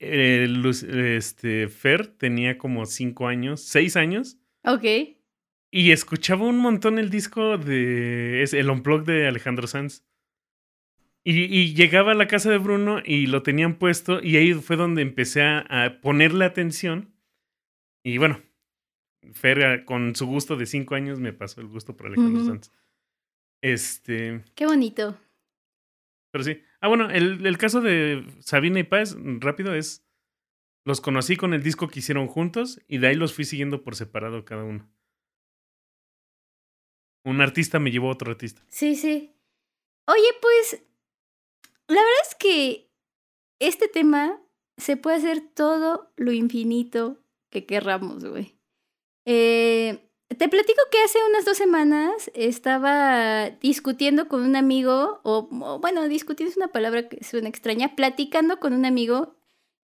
[0.00, 1.68] eh, Luz- este.
[1.68, 4.36] Fer tenía como cinco años, seis años.
[4.64, 4.84] Ok.
[5.70, 8.42] Y escuchaba un montón el disco de.
[8.42, 10.04] Es el Unplugged de Alejandro Sanz.
[11.22, 14.20] Y, y llegaba a la casa de Bruno y lo tenían puesto.
[14.22, 17.14] Y ahí fue donde empecé a, a ponerle atención.
[18.02, 18.40] Y bueno,
[19.32, 22.44] Fer, con su gusto de cinco años, me pasó el gusto por Alejandro.
[22.44, 22.72] Sanz.
[23.62, 24.42] Este.
[24.54, 25.16] Qué bonito.
[26.32, 26.62] Pero sí.
[26.80, 30.06] Ah, bueno, el, el caso de Sabina y Paz, rápido, es.
[30.86, 33.94] Los conocí con el disco que hicieron juntos y de ahí los fui siguiendo por
[33.94, 34.90] separado cada uno.
[37.24, 38.62] Un artista me llevó a otro artista.
[38.68, 39.34] Sí, sí.
[40.06, 40.82] Oye, pues,
[41.86, 42.90] la verdad es que
[43.58, 44.40] este tema
[44.76, 47.18] se puede hacer todo lo infinito
[47.50, 48.56] que querramos, güey.
[49.26, 55.78] Eh, te platico que hace unas dos semanas estaba discutiendo con un amigo, o, o,
[55.80, 59.34] bueno, discutiendo es una palabra que suena extraña, platicando con un amigo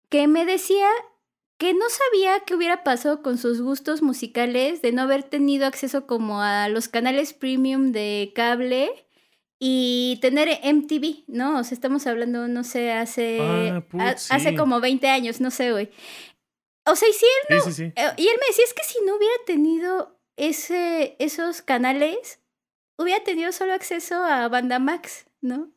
[0.10, 0.88] que me decía
[1.58, 6.06] que no sabía qué hubiera pasado con sus gustos musicales de no haber tenido acceso
[6.06, 9.08] como a los canales premium de cable
[9.60, 11.60] y tener MTV, ¿no?
[11.60, 14.34] O sea, estamos hablando, no sé, hace, Ah, put, a- sí.
[14.34, 15.90] hace como 20 años, no sé, güey.
[16.86, 17.84] O sea, y si él sí, sí.
[17.96, 22.42] eh, Y él me decía, es que si no hubiera tenido ese, esos canales,
[22.98, 25.72] hubiera tenido solo acceso a Banda Max, ¿no?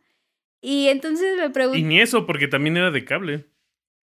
[0.60, 3.48] Y entonces me Y pregunto, ni eso, porque también era de cable.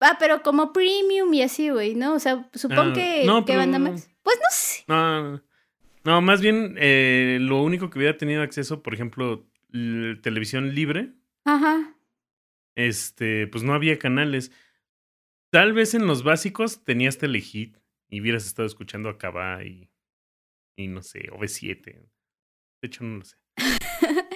[0.00, 2.14] Ah, pero como premium y así, güey, ¿no?
[2.14, 4.10] O sea, supongo Ah, que, no, que pero- Banda Max.
[4.22, 4.84] Pues no sé.
[4.88, 5.42] No, no,
[6.04, 9.46] no, más bien eh, lo único que hubiera tenido acceso, por ejemplo,
[10.22, 11.12] televisión libre,
[11.44, 11.94] Ajá.
[12.74, 14.50] este, pues no había canales.
[15.50, 17.76] Tal vez en los básicos tenías Telehit
[18.08, 19.90] y hubieras estado escuchando a Cabá y,
[20.76, 21.82] y no sé, OV7.
[21.84, 22.06] De
[22.82, 23.36] hecho, no lo sé.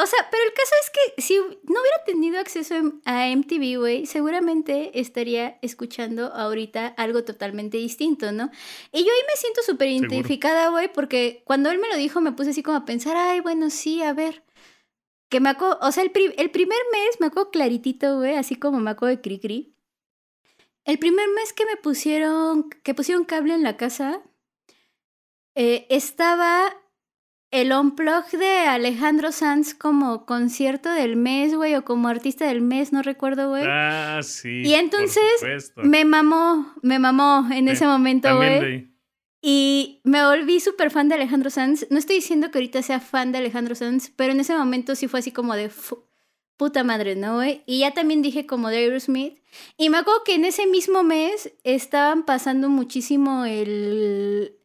[0.00, 2.74] O sea, pero el caso es que si no hubiera tenido acceso
[3.04, 8.50] a MTV, güey, seguramente estaría escuchando ahorita algo totalmente distinto, ¿no?
[8.92, 12.30] Y yo ahí me siento súper identificada, güey, porque cuando él me lo dijo me
[12.32, 14.44] puse así como a pensar, ay, bueno, sí, a ver.
[15.30, 18.54] Que me acuerdo, o sea, el, pri- el primer mes me acuerdo claritito, güey, así
[18.54, 19.74] como me acuerdo de Cricri.
[20.84, 24.22] El primer mes que me pusieron, que pusieron cable en la casa,
[25.54, 26.72] eh, estaba
[27.50, 32.92] el unplug de Alejandro Sanz como concierto del mes, güey, o como artista del mes,
[32.92, 33.64] no recuerdo, güey.
[33.66, 34.62] Ah, sí.
[34.64, 35.22] Y entonces.
[35.76, 38.88] Me mamó, me mamó en Sí, ese momento, güey.
[39.40, 41.86] Y me volví súper fan de Alejandro Sanz.
[41.90, 45.06] No estoy diciendo que ahorita sea fan de Alejandro Sanz, pero en ese momento sí
[45.06, 45.70] fue así como de
[46.56, 47.62] puta madre, ¿no, güey?
[47.64, 49.38] Y ya también dije como de Aerosmith.
[49.76, 54.56] Y me acuerdo que en ese mismo mes estaban pasando muchísimo el,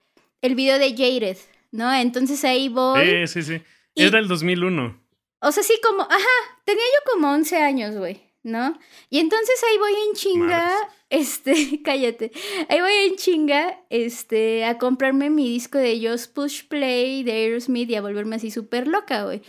[0.41, 1.37] el video de Jared,
[1.73, 1.93] ¿no?
[1.93, 3.25] Entonces ahí voy.
[3.27, 3.63] Sí, sí, sí.
[3.95, 5.01] Y- Era el 2001.
[5.41, 8.79] O sea, sí, como, ajá, tenía yo como 11 años, güey, ¿no?
[9.09, 10.71] Y entonces ahí voy en chinga,
[11.09, 12.31] este, cállate,
[12.69, 17.89] ahí voy en chinga, este, a comprarme mi disco de Just Push Play de Aerosmith
[17.89, 19.41] y a volverme así súper loca, güey.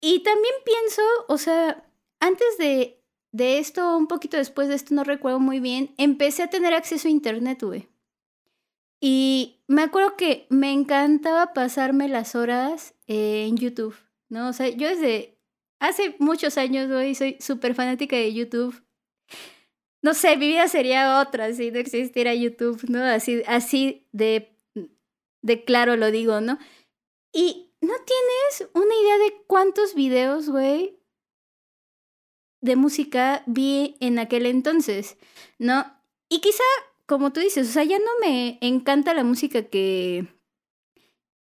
[0.00, 1.84] Y también pienso, o sea,
[2.20, 6.48] antes de, de esto, un poquito después de esto, no recuerdo muy bien, empecé a
[6.50, 7.86] tener acceso a internet, güey.
[9.00, 13.96] Y me acuerdo que me encantaba pasarme las horas eh, en YouTube,
[14.28, 14.48] ¿no?
[14.48, 15.38] O sea, yo desde
[15.78, 18.84] hace muchos años, güey, soy súper fanática de YouTube.
[20.02, 23.02] No sé, mi vida sería otra si no existiera YouTube, ¿no?
[23.02, 24.56] Así, así de,
[25.42, 26.58] de claro lo digo, ¿no?
[27.32, 31.00] Y no tienes una idea de cuántos videos, güey,
[32.60, 35.16] de música vi en aquel entonces,
[35.58, 35.86] ¿no?
[36.28, 36.62] Y quizá,
[37.10, 40.26] como tú dices, o sea, ya no me encanta la música que,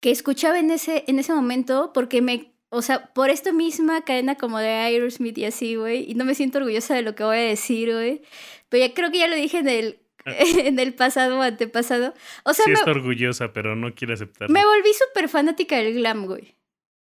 [0.00, 4.34] que escuchaba en ese, en ese momento porque me, o sea, por esta misma cadena
[4.34, 7.36] como de Aerosmith y así, güey, y no me siento orgullosa de lo que voy
[7.36, 8.22] a decir, güey,
[8.68, 12.12] pero ya creo que ya lo dije en el, en el pasado o antepasado.
[12.42, 14.52] O sea, sí me, está orgullosa, pero no quiere aceptarlo.
[14.52, 16.56] me volví súper fanática del glam, güey.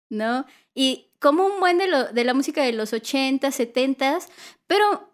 [0.10, 0.45] ¿No?
[0.76, 4.20] Y como un buen de, lo, de la música de los 80, 70,
[4.68, 5.09] pero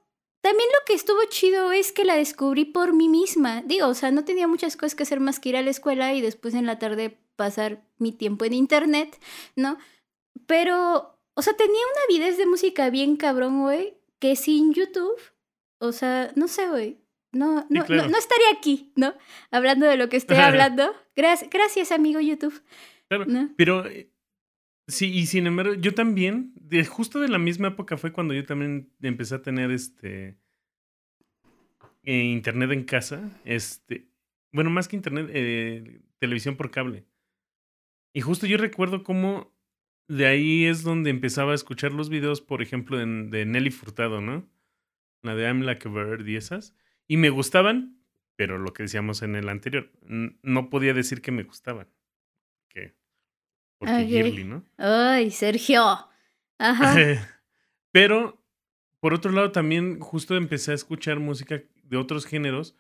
[0.46, 3.64] también lo que estuvo chido es que la descubrí por mí misma.
[3.66, 6.14] Digo, o sea, no tenía muchas cosas que hacer más que ir a la escuela
[6.14, 9.20] y después en la tarde pasar mi tiempo en internet,
[9.56, 9.80] ¿no?
[10.46, 15.20] Pero, o sea, tenía una avidez de música bien cabrón, güey, que sin YouTube,
[15.80, 17.00] o sea, no sé, güey.
[17.32, 18.04] No, no, claro.
[18.04, 19.16] no, no estaría aquí, ¿no?
[19.50, 20.94] Hablando de lo que estoy hablando.
[21.16, 22.62] Gracias, gracias, amigo YouTube.
[23.08, 23.50] Claro, ¿no?
[23.58, 24.12] pero eh,
[24.88, 28.46] sí, y sin embargo, yo también, de, justo de la misma época fue cuando yo
[28.46, 30.38] también empecé a tener este
[32.04, 34.08] eh, internet en casa, este,
[34.52, 37.06] bueno, más que internet, eh, televisión por cable.
[38.14, 39.54] Y justo yo recuerdo cómo
[40.08, 44.22] de ahí es donde empezaba a escuchar los videos, por ejemplo, de, de Nelly Furtado,
[44.22, 44.48] ¿no?
[45.24, 46.76] La de I'm Like a Bird y esas.
[47.08, 48.00] Y me gustaban,
[48.36, 51.88] pero lo que decíamos en el anterior, no podía decir que me gustaban.
[53.80, 54.08] Que, porque Ok.
[54.08, 54.64] girly, ¿no?
[54.78, 55.84] Ay, Sergio.
[56.58, 56.96] Ajá.
[57.92, 58.42] pero,
[59.00, 62.76] por otro lado, también justo empecé a escuchar música de otros géneros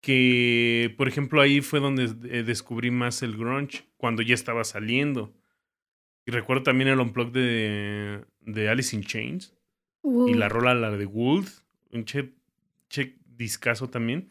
[0.00, 5.32] que, por ejemplo, ahí fue donde eh, descubrí más el grunge, cuando ya estaba saliendo.
[6.26, 9.54] Y recuerdo también el unplug de, de Alice in Chains
[10.04, 11.46] y la rola, la de Wood,
[11.92, 12.32] un che,
[12.88, 14.28] che discazo también.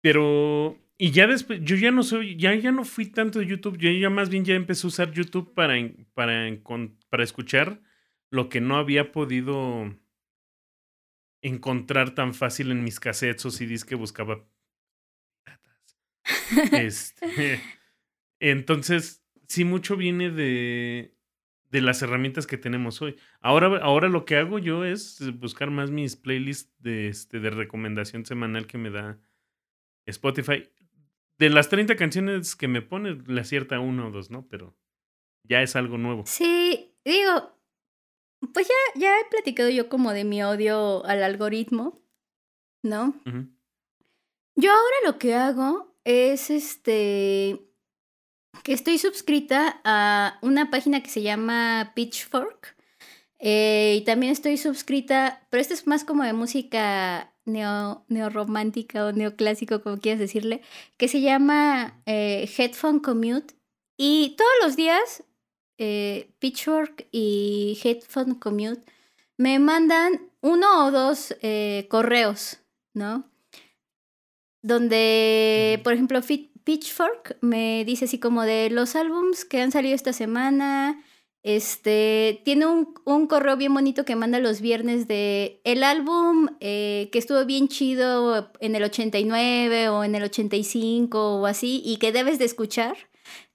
[0.00, 3.76] Pero, y ya después, yo ya no soy, ya, ya no fui tanto de YouTube,
[3.76, 5.74] yo ya más bien ya empecé a usar YouTube para,
[6.14, 6.48] para,
[7.08, 7.82] para escuchar
[8.30, 9.98] lo que no había podido
[11.40, 14.46] encontrar tan fácil en mis cassettes o CDs que buscaba.
[16.72, 17.60] este,
[18.38, 21.16] entonces, sí, mucho viene de,
[21.72, 23.16] de las herramientas que tenemos hoy.
[23.40, 28.24] Ahora, ahora lo que hago yo es buscar más mis playlists de, este, de recomendación
[28.24, 29.18] semanal que me da
[30.06, 30.70] Spotify.
[31.42, 34.46] De las 30 canciones que me pone, le acierta uno o dos, ¿no?
[34.46, 34.76] Pero
[35.42, 36.22] ya es algo nuevo.
[36.24, 37.58] Sí, digo,
[38.54, 42.00] pues ya, ya he platicado yo como de mi odio al algoritmo,
[42.84, 43.20] ¿no?
[44.54, 47.66] Yo ahora lo que hago es este
[48.62, 52.76] que estoy suscrita a una página que se llama Pitchfork.
[53.40, 59.12] Eh, y también estoy suscrita, pero esto es más como de música neo, neorromántica o
[59.12, 60.62] neoclásico, como quieras decirle,
[60.96, 63.54] que se llama eh, Headphone Commute.
[63.96, 65.24] Y todos los días,
[65.78, 68.82] eh, Pitchfork y Headphone Commute
[69.36, 71.34] me mandan uno o dos
[71.88, 72.58] correos,
[72.94, 73.28] ¿no?
[74.62, 79.94] Donde, por ejemplo, Fit Pitchfork me dice así como de los álbums que han salido
[79.94, 81.02] esta semana.
[81.42, 87.08] Este tiene un, un correo bien bonito que manda los viernes de el álbum eh,
[87.10, 92.12] que estuvo bien chido en el 89 o en el 85 o así y que
[92.12, 92.96] debes de escuchar,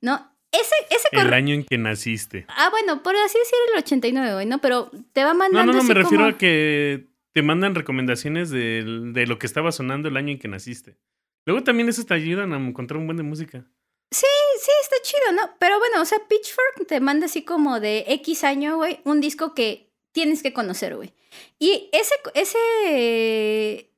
[0.01, 0.31] ¿no?
[0.51, 2.45] Ese, ese El año en que naciste.
[2.49, 4.59] Ah, bueno, por así decir el 89, ¿no?
[4.59, 5.71] Pero te va mandando.
[5.71, 8.83] No, no, no, me refiero a que te mandan recomendaciones de,
[9.13, 10.97] de lo que estaba sonando el año en que naciste.
[11.45, 13.65] Luego también eso te ayudan a encontrar un buen de música.
[14.09, 14.25] Sí,
[14.61, 15.53] sí, está chido, ¿no?
[15.59, 19.53] Pero bueno, o sea, Pitchfork te manda así como de X año, güey, un disco
[19.53, 21.13] que tienes que conocer, güey.
[21.59, 23.91] Y ese, ese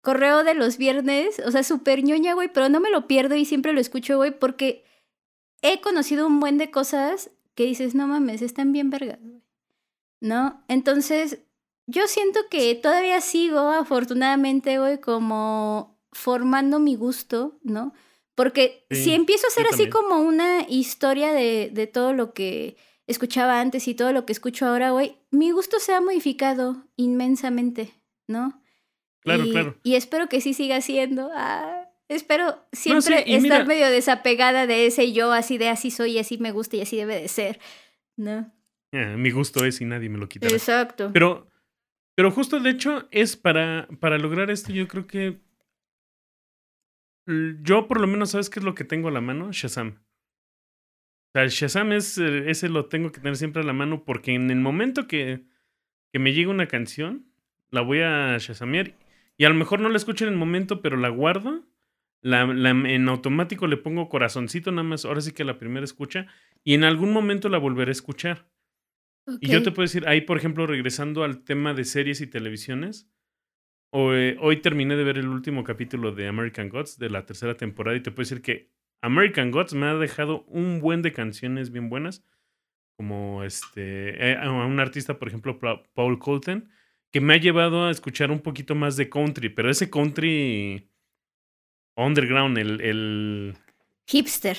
[0.00, 3.44] correo de los viernes, o sea, súper ñoña, güey, pero no me lo pierdo y
[3.44, 4.84] siempre lo escucho, güey, porque
[5.62, 9.42] he conocido un buen de cosas que dices, no mames, están bien vergas, güey.
[10.20, 10.62] ¿No?
[10.68, 11.40] Entonces,
[11.86, 17.92] yo siento que todavía sigo, afortunadamente, güey, como formando mi gusto, ¿no?
[18.34, 22.76] Porque si empiezo a hacer así como una historia de, de, todo lo que
[23.06, 27.92] escuchaba antes y todo lo que escucho ahora, güey, mi gusto se ha modificado inmensamente,
[28.26, 28.62] ¿no?
[29.20, 29.76] Claro, y, claro.
[29.82, 31.30] Y espero que sí siga siendo.
[31.34, 36.52] Ah, espero siempre estar medio desapegada de ese yo, así de así soy, así me
[36.52, 37.60] gusta y así debe de ser,
[38.16, 38.52] ¿no?
[38.92, 40.52] Eh, mi gusto es y nadie me lo quitará.
[40.52, 41.10] Exacto.
[41.12, 41.48] Pero,
[42.14, 45.40] pero justo de hecho es para, para lograr esto, yo creo que
[47.26, 49.52] yo por lo menos, ¿sabes qué es lo que tengo a la mano?
[49.52, 49.98] Shazam.
[49.98, 54.04] O sea, el Shazam es, eh, ese lo tengo que tener siempre a la mano
[54.04, 55.44] porque en el momento que,
[56.12, 57.26] que me llega una canción,
[57.70, 58.94] la voy a Shazamear
[59.36, 61.64] y a lo mejor no la escucho en el momento, pero la guardo.
[62.20, 66.28] La, en automático le pongo corazoncito nada más, ahora sí que la primera escucha,
[66.62, 68.46] y en algún momento la volveré a escuchar.
[69.40, 73.10] Y yo te puedo decir, ahí por ejemplo, regresando al tema de series y televisiones,
[73.94, 77.94] Hoy, hoy, terminé de ver el último capítulo de American Gods de la tercera temporada
[77.94, 78.70] y te puedo decir que
[79.02, 82.24] American Gods me ha dejado un buen de canciones bien buenas,
[82.96, 85.60] como este eh, a un artista, por ejemplo,
[85.92, 86.70] Paul Colton,
[87.10, 90.88] que me ha llevado a escuchar un poquito más de country, pero ese country
[91.94, 93.54] underground, el, el...
[94.06, 94.56] hipster,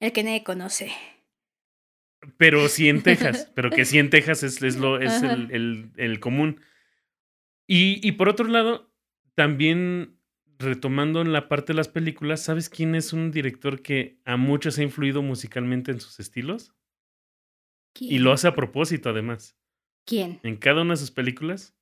[0.00, 0.90] el que nadie conoce.
[2.36, 5.92] Pero sí en Texas, pero que sí en Texas es, es lo, es el, el,
[5.96, 6.60] el común.
[7.66, 8.92] Y, y por otro lado,
[9.34, 10.20] también
[10.58, 14.78] retomando en la parte de las películas, ¿sabes quién es un director que a muchos
[14.78, 16.74] ha influido musicalmente en sus estilos?
[17.98, 19.56] Y lo hace a propósito, además.
[20.04, 20.40] ¿Quién?
[20.42, 21.76] En cada una de sus películas,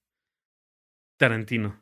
[1.16, 1.80] Tarantino.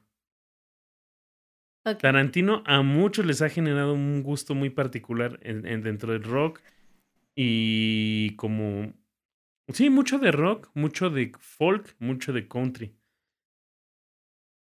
[1.98, 6.60] Tarantino a muchos les ha generado un gusto muy particular en, en, dentro del rock
[7.34, 8.92] y como...
[9.68, 12.94] Sí, mucho de rock, mucho de folk, mucho de country.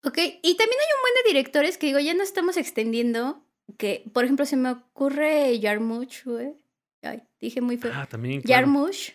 [0.07, 3.43] Ok, y también hay un buen de directores que digo, ya no estamos extendiendo,
[3.77, 6.53] que por ejemplo se me ocurre Jarmusch, güey.
[7.01, 7.91] Ay, dije muy feo.
[7.93, 8.41] Ah, también.
[8.41, 9.11] Jarmusch,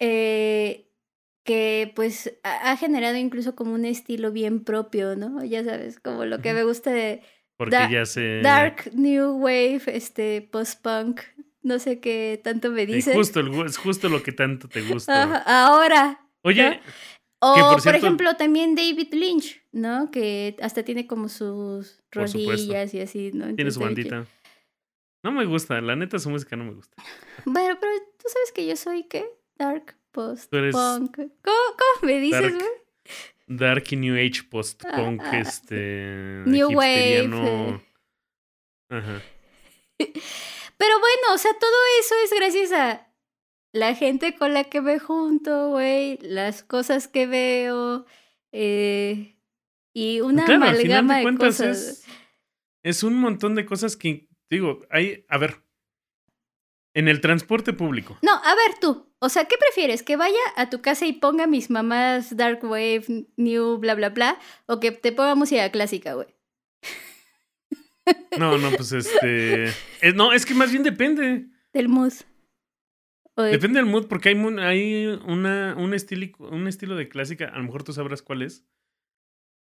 [0.00, 0.88] eh,
[1.44, 5.44] que pues ha, generado incluso como un estilo bien propio, ¿no?
[5.44, 7.22] Ya sabes, como lo que me gusta de...
[7.56, 8.40] Porque ya se...
[8.40, 11.20] Dark New Wave, este, post-punk,
[11.62, 13.12] no sé qué tanto me dicen.
[13.12, 15.36] Es justo, es justo lo que tanto te gusta.
[15.46, 16.26] ahora.
[16.42, 16.80] Oye,
[17.40, 20.10] o, por, ejemplo, también David Lynch, ¿no?
[20.10, 23.54] Que hasta tiene como sus rodillas y así, ¿no?
[23.54, 24.26] tiene su bandita.
[25.22, 26.96] No me gusta, la neta su música no me gusta.
[27.46, 29.26] Bueno, pero tú sabes que yo soy, ¿qué?
[29.56, 31.16] Dark post punk.
[31.16, 32.68] ¿Cómo, ¿Cómo, me dices, güey?
[33.46, 36.42] Dark y New Age post punk, ah, ah, este.
[36.44, 37.80] New Wave.
[38.90, 39.22] Ajá.
[40.78, 43.09] Pero bueno, o sea, todo eso es gracias a
[43.72, 48.06] la gente con la que me junto, güey, las cosas que veo,
[48.52, 49.36] eh,
[49.94, 51.78] y una Claro, amalgama de de cosas.
[51.78, 52.04] es,
[52.82, 55.62] es un montón de cosas que, digo, hay, a ver,
[56.94, 58.18] en el transporte público.
[58.22, 60.02] No, a ver tú, o sea, ¿qué prefieres?
[60.02, 64.38] ¿Que vaya a tu casa y ponga mis mamás Dark Wave, New, bla, bla, bla?
[64.66, 66.26] ¿O que te ponga música clásica, güey?
[68.38, 69.64] No, no, pues este...
[70.00, 71.46] es- no, es que más bien depende.
[71.72, 72.12] Del mood.
[73.42, 77.56] De- Depende del mood, porque hay, hay una, un, estilo, un estilo de clásica, a
[77.58, 78.64] lo mejor tú sabrás cuál es,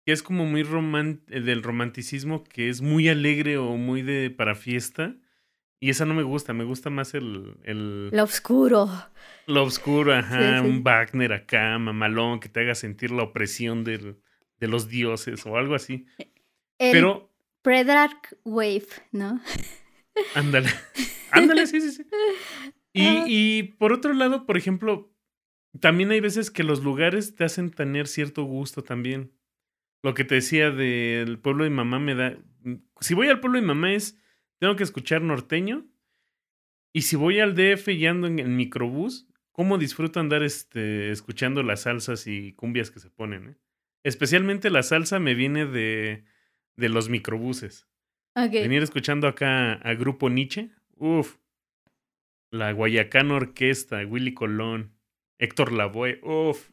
[0.05, 4.55] que es como muy eh, del romanticismo, que es muy alegre o muy de para
[4.55, 5.17] fiesta.
[5.81, 8.89] Y esa no me gusta, me gusta más el, el Lo oscuro.
[9.47, 10.67] lo oscuro, ajá, sí.
[10.69, 14.17] un Wagner acá, mamalón, que te haga sentir la opresión del-
[14.59, 16.07] de los dioses o algo así.
[16.79, 17.31] El Pero,
[17.63, 19.41] pre-dark wave, ¿no?
[20.35, 20.71] ándale,
[21.31, 22.07] ándale, sí, sí, sí.
[22.97, 23.25] Y, Ah.
[23.29, 25.13] y por otro lado, por ejemplo,
[25.81, 29.33] también hay veces que los lugares te hacen tener cierto gusto también.
[30.03, 32.39] Lo que te decía del pueblo de mamá me da...
[33.01, 34.19] Si voy al pueblo de mamá es,
[34.59, 35.87] tengo que escuchar norteño.
[36.93, 41.63] Y si voy al DF y ando en el microbús, ¿cómo disfruto andar este, escuchando
[41.63, 43.49] las salsas y cumbias que se ponen?
[43.51, 43.57] eh?
[44.05, 46.25] Especialmente la salsa me viene de,
[46.77, 47.87] de los microbuses.
[48.63, 50.71] Venir escuchando acá a Grupo Nietzsche.
[50.97, 51.37] Uf.
[52.53, 54.93] La Guayacán Orquesta, Willy Colón,
[55.39, 56.21] Héctor Lavoe.
[56.23, 56.71] Uf.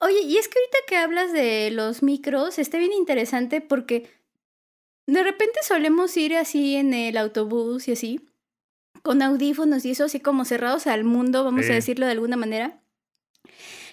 [0.00, 4.08] Oye, y es que ahorita que hablas de los micros, está bien interesante porque
[5.06, 8.20] de repente solemos ir así en el autobús y así,
[9.02, 11.72] con audífonos y eso así como cerrados al mundo, vamos Sí.
[11.72, 12.80] a decirlo de alguna manera.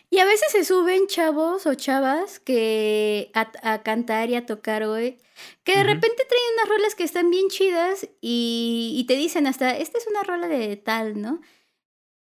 [0.10, 4.88] Y a veces se suben chavos o chavas que a, a cantar y a tocar,
[4.88, 5.18] güey,
[5.64, 9.78] que de repente traen unas rolas que están bien chidas y, y te dicen hasta,
[9.78, 11.42] esta es una rola de tal, ¿no?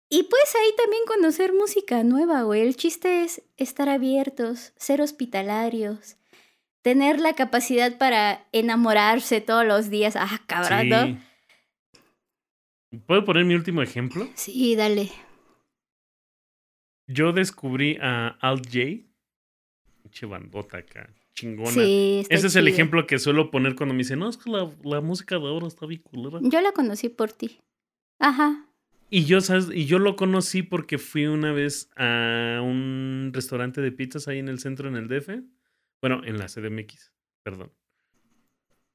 [0.09, 2.61] Y puedes ahí también conocer música nueva, güey.
[2.61, 6.17] El chiste es estar abiertos, ser hospitalarios,
[6.81, 10.15] tener la capacidad para enamorarse todos los días.
[10.15, 11.05] Ah, cabrón, ¿no?
[11.05, 11.17] Sí.
[13.07, 14.27] ¿Puedo poner mi último ejemplo?
[14.35, 15.11] Sí, dale.
[17.07, 19.07] Yo descubrí a Alt J.
[20.03, 21.09] Pinche bandota acá.
[21.33, 21.71] Chingona.
[21.71, 24.71] Sí, Ese es el ejemplo que suelo poner cuando me dicen, no, es que la,
[24.83, 26.39] la música de ahora está bien culera.
[26.41, 27.59] Yo la conocí por ti.
[28.19, 28.65] Ajá.
[29.09, 29.69] Y yo, ¿sabes?
[29.73, 34.49] Y yo lo conocí porque fui una vez a un restaurante de pizzas ahí en
[34.49, 35.41] el centro, en el DF.
[36.01, 37.11] Bueno, en la CDMX,
[37.43, 37.71] perdón.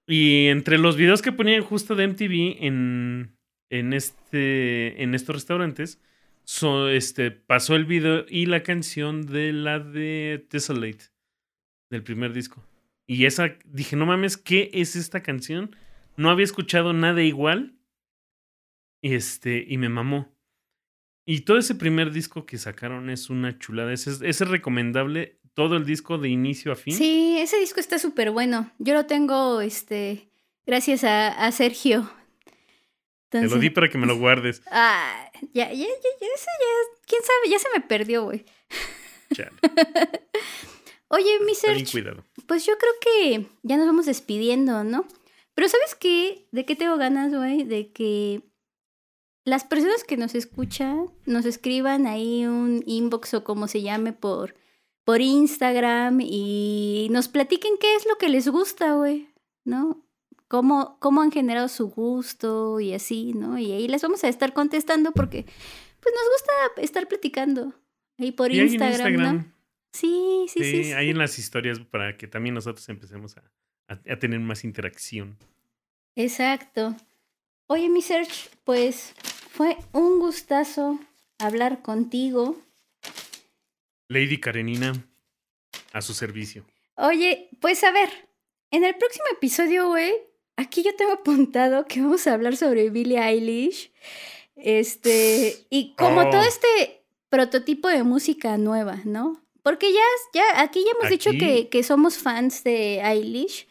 [0.07, 3.37] Y entre los videos que ponían justo de MTV en,
[3.71, 6.01] en, este, en estos restaurantes,
[6.45, 11.05] so- este, pasó el video y la canción de la de Tessellate,
[11.91, 12.65] del primer disco.
[13.07, 15.75] Y esa, dije, no mames, ¿qué es esta canción?
[16.17, 17.77] No había escuchado nada igual.
[19.03, 20.29] Este, y me mamó.
[21.27, 23.93] Y todo ese primer disco que sacaron es una chulada.
[23.93, 25.39] Ese es, ese es recomendable.
[25.55, 26.95] Todo el disco de inicio a fin.
[26.95, 28.73] Sí, ese disco está súper bueno.
[28.79, 30.31] Yo lo tengo, este,
[30.67, 32.11] gracias a, a Sergio.
[33.31, 34.61] Te lo Entonces- di para que me lo guardes.
[34.71, 35.87] Ah, ya, ya, ya, ya,
[36.21, 36.29] ya,
[37.07, 38.45] quién sabe, ya se me perdió, güey.
[41.09, 42.25] Oye, mi Serge, cuidado.
[42.47, 45.07] pues yo creo que ya nos vamos despidiendo, ¿no?
[45.55, 46.47] Pero ¿sabes qué?
[46.53, 47.65] ¿De qué tengo ganas, güey?
[47.65, 48.43] De que
[49.45, 54.55] las personas que nos escuchan nos escriban ahí un inbox o como se llame por,
[55.05, 59.29] por Instagram y nos platiquen qué es lo que les gusta, güey,
[59.65, 60.07] ¿no?
[60.51, 63.57] Cómo, cómo han generado su gusto y así, ¿no?
[63.57, 67.73] Y ahí les vamos a estar contestando porque pues nos gusta estar platicando
[68.19, 69.45] ahí por Y Instagram, ¿no?
[69.93, 70.85] Sí, sí, Sí, sí.
[70.87, 70.93] sí.
[70.93, 73.43] ahí en las historias para que también nosotros empecemos a,
[73.87, 75.39] a- a tener más interacción.
[76.17, 76.97] Exacto.
[77.69, 79.15] Oye, mi Serge, pues
[79.53, 80.99] fue un gustazo
[81.39, 82.57] hablar contigo.
[84.09, 84.93] Lady Karenina,
[85.93, 86.65] a su servicio.
[86.97, 88.11] Oye, pues a ver,
[88.73, 90.13] en el próximo episodio, güey,
[90.61, 93.91] aquí yo tengo apuntado que vamos a hablar sobre Billie Eilish.
[94.57, 96.31] Este, y como Oh.
[96.31, 99.41] todo este prototipo de música nueva, ¿no?
[99.63, 100.01] Porque ya,
[100.35, 103.67] ya, aquí ya hemos dicho que, que somos fans de Eilish.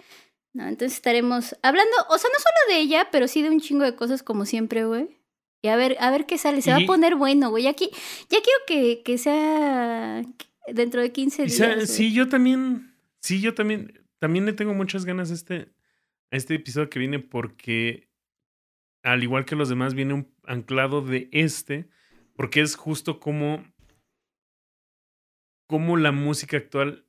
[0.53, 0.67] ¿no?
[0.67, 3.95] Entonces estaremos hablando, o sea, no solo de ella, pero sí de un chingo de
[3.95, 5.09] cosas como siempre, güey.
[5.61, 6.61] Y a ver, a ver qué sale.
[6.61, 7.67] Se va a poner bueno, güey.
[7.67, 7.89] Aquí,
[8.29, 10.23] ya quiero que, que sea
[10.67, 11.57] dentro de 15 Y días.
[11.57, 15.67] sea- sí, yo también, sí, yo también, también le tengo muchas ganas a este,
[16.31, 18.09] a este episodio que viene porque,
[19.03, 21.89] al igual que los demás, viene un anclado de este,
[22.35, 23.63] porque es justo como,
[25.67, 27.05] como la música actual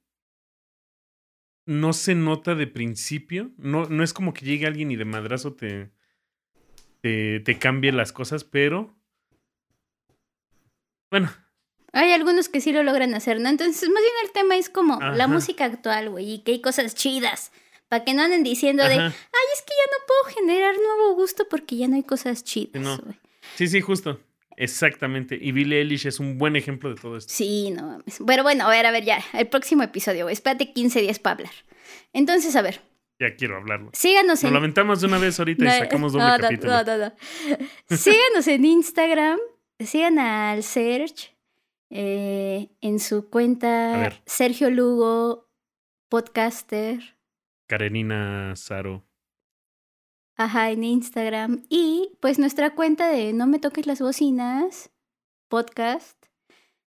[1.66, 5.54] no se nota de principio, no, no es como que llegue alguien y de madrazo
[5.54, 5.90] te,
[7.00, 8.96] te, te cambie las cosas, pero
[11.10, 11.30] Bueno,
[11.92, 13.48] Hay algunos que sí lo logran hacer, ¿no?
[13.48, 16.94] Entonces, más bien el tema es como la música actual, güey, y que hay cosas
[16.94, 17.52] chidas.
[17.90, 21.46] Para que no anden diciendo de, ay, es que ya no puedo generar nuevo gusto
[21.50, 22.98] porque ya no hay cosas chidas, no.
[23.56, 24.18] Sí, sí, justo.
[24.56, 25.36] Exactamente.
[25.40, 27.32] Y Billie Eilish es un buen ejemplo de todo esto.
[27.32, 28.20] Sí, no mames.
[28.26, 29.22] Pero bueno, a ver, a ver, ya.
[29.32, 30.32] El próximo episodio, güey.
[30.34, 31.52] Espérate 15 días para hablar.
[32.12, 32.80] Entonces, a ver,
[33.18, 33.90] Ya quiero hablarlo.
[33.92, 34.54] síganos Nos en.
[34.54, 36.72] lamentamos de una vez ahorita y sacamos doble no, no, capítulo.
[36.72, 37.96] no, no, no.
[37.96, 39.38] Síganos en Instagram.
[39.78, 41.34] Sigan al Serge
[41.88, 44.12] eh, en su cuenta.
[44.26, 45.48] Sergio Lugo,
[46.10, 47.16] podcaster.
[47.70, 49.06] Karenina Saro.
[50.36, 51.62] Ajá, en Instagram.
[51.68, 54.90] Y pues nuestra cuenta de No me toques las bocinas,
[55.46, 56.18] podcast.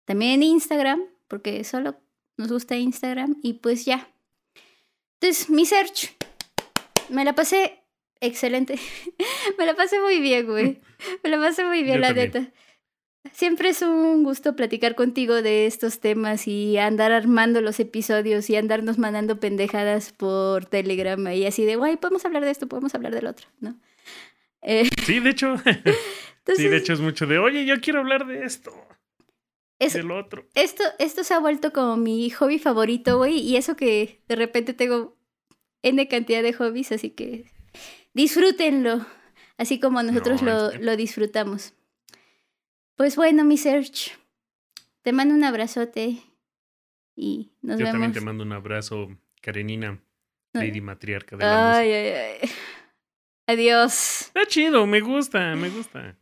[0.03, 1.95] También en Instagram, porque solo
[2.35, 3.37] nos gusta Instagram.
[3.41, 4.13] Y pues ya.
[5.21, 6.13] Entonces, mi search.
[7.09, 7.79] Me la pasé
[8.19, 8.77] excelente.
[9.57, 10.81] me la pasé muy bien, güey.
[11.23, 12.31] Me la pasé muy bien, Yo la también.
[12.33, 12.53] neta.
[13.31, 18.55] Siempre es un gusto platicar contigo de estos temas y andar armando los episodios y
[18.57, 23.15] andarnos mandando pendejadas por Telegram y así de, guay, podemos hablar de esto, podemos hablar
[23.15, 23.75] del otro, ¿no?
[24.61, 25.53] Eh, Sí, de hecho.
[25.65, 25.95] entonces,
[26.57, 28.71] sí, de hecho es mucho de, oye, yo quiero hablar de esto.
[29.79, 30.45] es- Del otro.
[30.53, 34.73] esto, esto se ha vuelto como mi hobby favorito, güey, y eso que de repente
[34.73, 35.15] tengo
[35.81, 37.45] N cantidad de hobbies, así que
[38.13, 39.05] disfrútenlo,
[39.57, 41.73] así como nosotros No, lo, es que- lo disfrutamos.
[42.95, 44.11] Pues bueno, mi Search,
[45.01, 46.17] te mando un abrazote
[47.15, 47.91] y nos Yo vemos.
[47.91, 49.09] también te mando un abrazo,
[49.41, 49.99] Karenina.
[50.53, 52.49] Lady Matriarca de la Ay, ay, ay.
[53.47, 54.21] Adiós.
[54.27, 56.15] Está chido, me gusta, me gusta.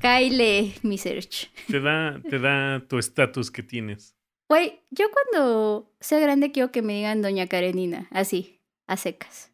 [0.00, 1.50] Kyle, mi Search.
[1.68, 4.16] Te da, te da tu estatus que tienes.
[4.48, 9.52] Güey, yo cuando sea grande quiero que me digan Doña Karenina, así, a secas.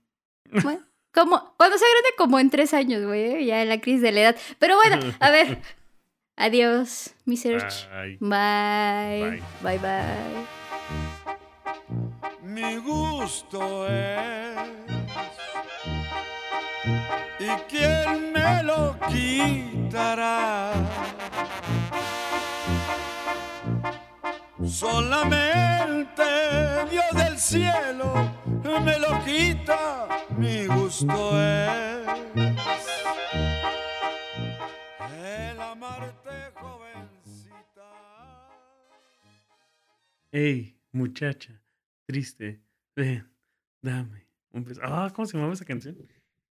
[0.62, 0.80] Bueno,
[1.12, 4.20] como, cuando sea grande como en tres años, güey, ya en la crisis de la
[4.20, 4.36] edad.
[4.58, 5.60] Pero bueno, a ver.
[6.36, 7.88] Adiós, mi Search.
[7.92, 9.42] Ay, Bye.
[9.62, 10.46] Bye, bye.
[12.42, 14.58] mi gusto es.
[17.38, 20.72] ¿Y quién me lo quitará?
[24.64, 26.22] Solamente
[26.90, 28.44] Dios del cielo
[28.84, 32.06] me lo quita, mi gusto es.
[40.34, 41.62] Ey, muchacha,
[42.08, 42.60] triste,
[42.96, 43.24] ven,
[43.80, 44.80] dame un beso.
[44.82, 45.96] Ah, ¿cómo se llamaba esa canción?